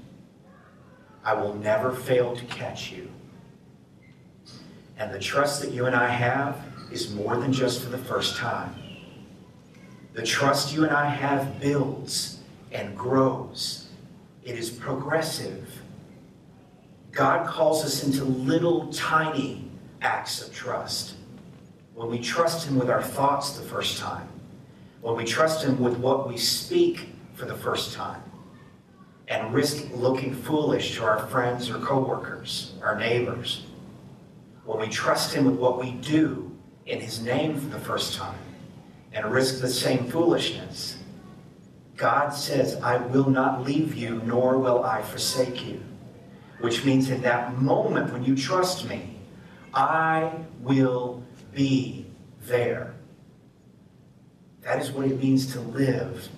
I 1.24 1.34
will 1.34 1.54
never 1.54 1.92
fail 1.92 2.34
to 2.36 2.44
catch 2.46 2.90
you. 2.90 3.10
And 4.98 5.14
the 5.14 5.18
trust 5.18 5.62
that 5.62 5.70
you 5.70 5.86
and 5.86 5.94
I 5.94 6.08
have 6.08 6.60
is 6.90 7.14
more 7.14 7.36
than 7.36 7.52
just 7.52 7.82
for 7.82 7.90
the 7.90 7.98
first 7.98 8.36
time. 8.36 8.74
The 10.12 10.24
trust 10.24 10.74
you 10.74 10.84
and 10.84 10.92
I 10.92 11.08
have 11.08 11.60
builds 11.60 12.40
and 12.72 12.96
grows. 12.96 13.88
It 14.42 14.58
is 14.58 14.70
progressive. 14.70 15.70
God 17.12 17.46
calls 17.46 17.84
us 17.84 18.04
into 18.04 18.24
little 18.24 18.92
tiny 18.92 19.70
acts 20.02 20.42
of 20.42 20.52
trust. 20.52 21.14
When 21.94 22.10
we 22.10 22.18
trust 22.18 22.66
Him 22.66 22.78
with 22.78 22.90
our 22.90 23.02
thoughts 23.02 23.56
the 23.56 23.64
first 23.64 23.98
time, 23.98 24.28
when 25.00 25.16
we 25.16 25.24
trust 25.24 25.64
Him 25.64 25.78
with 25.78 25.96
what 25.98 26.28
we 26.28 26.36
speak 26.36 27.10
for 27.34 27.44
the 27.44 27.54
first 27.54 27.94
time, 27.94 28.22
and 29.28 29.54
risk 29.54 29.86
looking 29.92 30.34
foolish 30.34 30.96
to 30.96 31.04
our 31.04 31.26
friends 31.28 31.70
or 31.70 31.78
coworkers, 31.78 32.72
our 32.82 32.98
neighbors, 32.98 33.66
when 34.68 34.80
we 34.80 34.88
trust 34.88 35.32
Him 35.32 35.46
with 35.46 35.54
what 35.54 35.80
we 35.80 35.92
do 35.92 36.54
in 36.84 37.00
His 37.00 37.22
name 37.22 37.58
for 37.58 37.68
the 37.70 37.80
first 37.80 38.16
time, 38.16 38.38
and 39.14 39.24
risk 39.32 39.62
the 39.62 39.68
same 39.68 40.04
foolishness, 40.10 40.98
God 41.96 42.28
says, 42.34 42.76
I 42.82 42.98
will 42.98 43.30
not 43.30 43.64
leave 43.64 43.94
you, 43.94 44.20
nor 44.26 44.58
will 44.58 44.84
I 44.84 45.00
forsake 45.00 45.66
you. 45.66 45.82
Which 46.60 46.84
means 46.84 47.08
in 47.08 47.22
that 47.22 47.56
moment 47.56 48.12
when 48.12 48.26
you 48.26 48.36
trust 48.36 48.86
me, 48.86 49.16
I 49.72 50.32
will 50.60 51.22
be 51.54 52.04
there. 52.42 52.94
That 54.60 54.82
is 54.82 54.90
what 54.90 55.06
it 55.06 55.18
means 55.18 55.50
to 55.54 55.60
live 55.60 56.28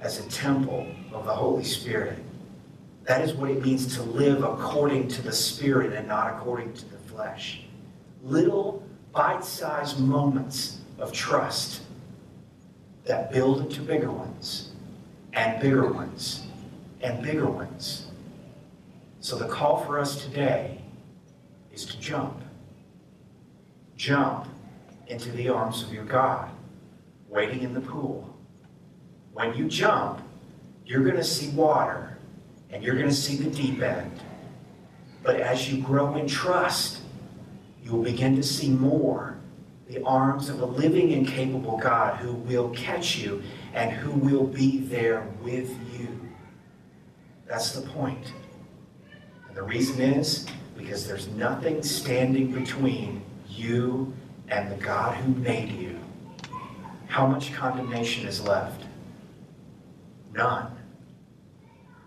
as 0.00 0.18
a 0.18 0.28
temple 0.28 0.88
of 1.12 1.24
the 1.24 1.34
Holy 1.34 1.64
Spirit. 1.64 2.18
That 3.04 3.20
is 3.20 3.32
what 3.32 3.48
it 3.48 3.62
means 3.62 3.94
to 3.94 4.02
live 4.02 4.42
according 4.42 5.06
to 5.08 5.22
the 5.22 5.32
Spirit 5.32 5.92
and 5.92 6.08
not 6.08 6.34
according 6.34 6.72
to 6.72 6.84
the 6.86 6.99
flesh. 7.20 7.60
Little 8.22 8.82
bite 9.12 9.44
sized 9.44 10.00
moments 10.00 10.78
of 10.98 11.12
trust 11.12 11.82
that 13.04 13.30
build 13.30 13.60
into 13.60 13.82
bigger 13.82 14.10
ones, 14.10 14.70
and 15.34 15.60
bigger 15.60 15.92
ones, 15.92 16.46
and 17.02 17.22
bigger 17.22 17.46
ones. 17.46 18.06
So 19.20 19.36
the 19.36 19.48
call 19.48 19.84
for 19.84 19.98
us 19.98 20.22
today 20.22 20.80
is 21.74 21.84
to 21.86 22.00
jump. 22.00 22.40
Jump 23.96 24.46
into 25.08 25.30
the 25.32 25.50
arms 25.50 25.82
of 25.82 25.92
your 25.92 26.04
God, 26.04 26.48
waiting 27.28 27.62
in 27.62 27.74
the 27.74 27.82
pool. 27.82 28.34
When 29.34 29.54
you 29.54 29.68
jump, 29.68 30.22
you're 30.86 31.04
going 31.04 31.16
to 31.16 31.24
see 31.24 31.50
water 31.50 32.16
and 32.70 32.82
you're 32.82 32.94
going 32.94 33.08
to 33.08 33.14
see 33.14 33.36
the 33.36 33.50
deep 33.50 33.82
end. 33.82 34.10
But 35.22 35.36
as 35.36 35.70
you 35.70 35.82
grow 35.82 36.14
in 36.14 36.26
trust, 36.26 36.99
you 37.84 37.92
will 37.92 38.02
begin 38.02 38.36
to 38.36 38.42
see 38.42 38.68
more 38.68 39.38
the 39.88 40.02
arms 40.04 40.48
of 40.48 40.60
a 40.60 40.66
living 40.66 41.12
and 41.14 41.26
capable 41.26 41.76
God 41.76 42.16
who 42.16 42.32
will 42.32 42.70
catch 42.70 43.16
you 43.16 43.42
and 43.74 43.90
who 43.90 44.12
will 44.12 44.46
be 44.46 44.78
there 44.78 45.26
with 45.42 45.76
you. 45.98 46.08
That's 47.46 47.72
the 47.72 47.80
point. 47.88 48.32
And 49.48 49.56
the 49.56 49.64
reason 49.64 50.00
is 50.00 50.46
because 50.76 51.08
there's 51.08 51.26
nothing 51.28 51.82
standing 51.82 52.52
between 52.52 53.22
you 53.48 54.12
and 54.48 54.70
the 54.70 54.76
God 54.76 55.16
who 55.16 55.34
made 55.34 55.72
you. 55.72 55.98
How 57.08 57.26
much 57.26 57.52
condemnation 57.52 58.28
is 58.28 58.40
left? 58.40 58.84
None. 60.32 60.70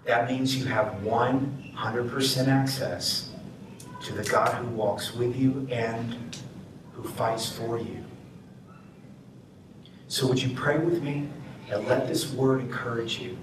That 0.06 0.30
means 0.30 0.56
you 0.56 0.66
have 0.66 1.02
100% 1.04 2.48
access 2.48 3.33
to 4.04 4.14
the 4.14 4.24
God 4.24 4.54
who 4.54 4.68
walks 4.68 5.14
with 5.14 5.36
you 5.36 5.68
and 5.72 6.38
who 6.94 7.04
fights 7.04 7.50
for 7.50 7.80
you. 7.80 8.04
So, 10.08 10.28
would 10.28 10.42
you 10.42 10.56
pray 10.56 10.78
with 10.78 11.02
me 11.02 11.30
and 11.72 11.88
let 11.88 12.08
this 12.08 12.32
word 12.32 12.62
encourage 12.62 13.20
you? 13.20 13.38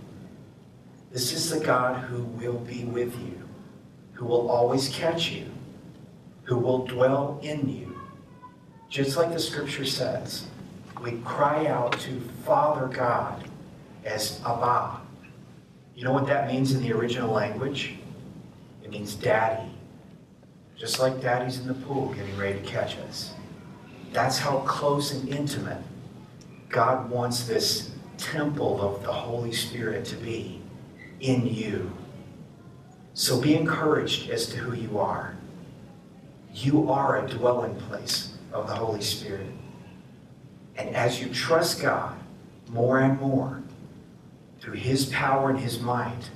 This 1.11 1.33
is 1.33 1.51
the 1.51 1.64
God 1.64 1.96
who 2.05 2.23
will 2.23 2.59
be 2.59 2.85
with 2.85 3.18
you, 3.20 3.49
who 4.12 4.27
will 4.27 4.51
always 4.51 4.88
catch 4.90 5.31
you, 5.31 5.46
who 6.44 6.57
will 6.57 6.87
dwell 6.87 7.40
in 7.42 7.68
you. 7.68 7.99
Just 8.88 9.16
like 9.16 9.33
the 9.33 9.40
scripture 9.40 9.85
says, 9.85 10.46
we 11.03 11.12
cry 11.25 11.66
out 11.66 11.99
to 12.01 12.20
Father 12.44 12.87
God 12.87 13.49
as 14.05 14.40
Abba. 14.44 15.01
You 15.94 16.05
know 16.05 16.12
what 16.12 16.27
that 16.27 16.46
means 16.46 16.73
in 16.73 16.83
the 16.83 16.92
original 16.92 17.33
language? 17.33 17.96
It 18.85 18.90
means 18.90 19.14
daddy. 19.14 19.70
Just 20.81 20.99
like 20.99 21.21
daddy's 21.21 21.59
in 21.59 21.69
the 21.69 21.75
pool 21.75 22.14
getting 22.14 22.38
ready 22.38 22.59
to 22.59 22.64
catch 22.64 22.97
us. 22.97 23.35
That's 24.14 24.38
how 24.38 24.61
close 24.61 25.12
and 25.12 25.29
intimate 25.29 25.83
God 26.71 27.11
wants 27.11 27.45
this 27.45 27.90
temple 28.16 28.81
of 28.81 29.03
the 29.03 29.12
Holy 29.12 29.53
Spirit 29.53 30.07
to 30.07 30.16
be 30.16 30.62
in 31.21 31.47
you. 31.47 31.93
So 33.12 33.38
be 33.38 33.55
encouraged 33.55 34.31
as 34.31 34.47
to 34.47 34.57
who 34.57 34.75
you 34.75 34.99
are. 34.99 35.37
You 36.55 36.90
are 36.90 37.23
a 37.23 37.29
dwelling 37.29 37.77
place 37.77 38.33
of 38.51 38.66
the 38.66 38.75
Holy 38.75 39.03
Spirit. 39.03 39.53
And 40.77 40.97
as 40.97 41.21
you 41.21 41.29
trust 41.29 41.83
God 41.83 42.19
more 42.71 43.01
and 43.01 43.21
more 43.21 43.62
through 44.61 44.75
His 44.75 45.07
power 45.07 45.51
and 45.51 45.59
His 45.59 45.79
might, 45.79 46.31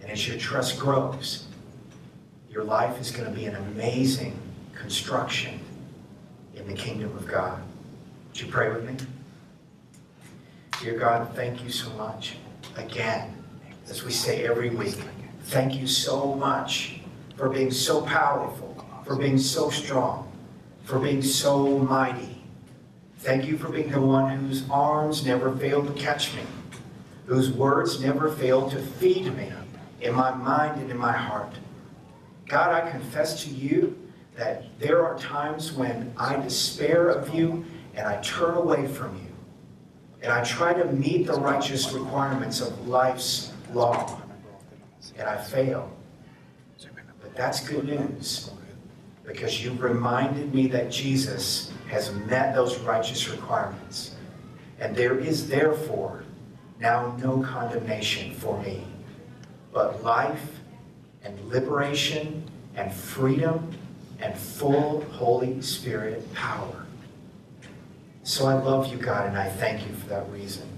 and 0.00 0.10
as 0.10 0.26
your 0.26 0.36
trust 0.36 0.80
grows, 0.80 1.46
your 2.52 2.64
life 2.64 3.00
is 3.00 3.10
going 3.10 3.24
to 3.24 3.34
be 3.34 3.46
an 3.46 3.56
amazing 3.56 4.38
construction 4.74 5.58
in 6.54 6.66
the 6.66 6.74
kingdom 6.74 7.16
of 7.16 7.26
God. 7.26 7.58
Would 8.28 8.40
you 8.40 8.48
pray 8.48 8.70
with 8.70 8.84
me? 8.84 8.94
Dear 10.82 10.98
God, 10.98 11.34
thank 11.34 11.64
you 11.64 11.70
so 11.70 11.90
much. 11.94 12.36
Again, 12.76 13.42
as 13.88 14.04
we 14.04 14.12
say 14.12 14.46
every 14.46 14.68
week, 14.68 14.96
thank 15.44 15.74
you 15.74 15.86
so 15.86 16.34
much 16.34 17.00
for 17.36 17.48
being 17.48 17.70
so 17.70 18.02
powerful, 18.02 18.86
for 19.04 19.16
being 19.16 19.38
so 19.38 19.70
strong, 19.70 20.30
for 20.84 20.98
being 20.98 21.22
so 21.22 21.78
mighty. 21.78 22.42
Thank 23.18 23.46
you 23.46 23.56
for 23.56 23.70
being 23.70 23.90
the 23.90 24.00
one 24.00 24.36
whose 24.36 24.68
arms 24.68 25.24
never 25.24 25.56
fail 25.56 25.86
to 25.86 25.92
catch 25.94 26.34
me, 26.34 26.42
whose 27.26 27.50
words 27.50 28.00
never 28.00 28.30
fail 28.30 28.68
to 28.70 28.78
feed 28.78 29.34
me 29.36 29.50
in 30.00 30.14
my 30.14 30.34
mind 30.34 30.82
and 30.82 30.90
in 30.90 30.98
my 30.98 31.12
heart. 31.12 31.54
God, 32.52 32.70
I 32.70 32.90
confess 32.90 33.44
to 33.44 33.50
you 33.50 33.98
that 34.36 34.78
there 34.78 35.02
are 35.06 35.18
times 35.18 35.72
when 35.72 36.12
I 36.18 36.36
despair 36.36 37.08
of 37.08 37.34
you 37.34 37.64
and 37.94 38.06
I 38.06 38.20
turn 38.20 38.56
away 38.56 38.86
from 38.86 39.16
you. 39.16 39.32
And 40.20 40.30
I 40.30 40.44
try 40.44 40.74
to 40.74 40.84
meet 40.92 41.26
the 41.26 41.32
righteous 41.32 41.90
requirements 41.92 42.60
of 42.60 42.86
life's 42.86 43.54
law. 43.72 44.20
And 45.18 45.26
I 45.26 45.38
fail. 45.38 45.90
But 47.22 47.34
that's 47.34 47.66
good 47.66 47.86
news. 47.86 48.50
Because 49.24 49.64
you've 49.64 49.80
reminded 49.80 50.54
me 50.54 50.66
that 50.66 50.90
Jesus 50.90 51.72
has 51.88 52.12
met 52.26 52.54
those 52.54 52.78
righteous 52.80 53.30
requirements. 53.30 54.14
And 54.78 54.94
there 54.94 55.18
is 55.18 55.48
therefore 55.48 56.24
now 56.78 57.16
no 57.22 57.40
condemnation 57.40 58.34
for 58.34 58.62
me, 58.62 58.84
but 59.72 60.02
life 60.04 60.60
and 61.24 61.38
liberation 61.48 62.41
and 62.76 62.92
freedom 62.92 63.72
and 64.20 64.36
full 64.36 65.02
Holy 65.12 65.60
Spirit 65.62 66.32
power. 66.34 66.86
So 68.24 68.46
I 68.46 68.54
love 68.54 68.86
you, 68.92 68.98
God, 68.98 69.26
and 69.26 69.36
I 69.36 69.48
thank 69.48 69.86
you 69.86 69.94
for 69.94 70.08
that 70.08 70.30
reason. 70.30 70.68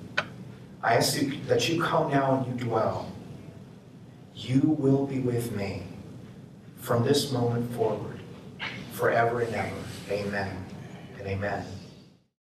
I 0.82 0.96
ask 0.96 1.20
you 1.20 1.38
that 1.46 1.68
you 1.68 1.82
come 1.82 2.10
now 2.10 2.36
and 2.36 2.46
you 2.60 2.66
dwell. 2.66 3.10
You 4.34 4.60
will 4.60 5.06
be 5.06 5.20
with 5.20 5.54
me 5.54 5.82
from 6.78 7.04
this 7.04 7.32
moment 7.32 7.74
forward, 7.74 8.20
forever 8.92 9.40
and 9.40 9.54
ever. 9.54 9.76
Amen 10.10 10.64
and 11.18 11.26
amen. 11.26 11.64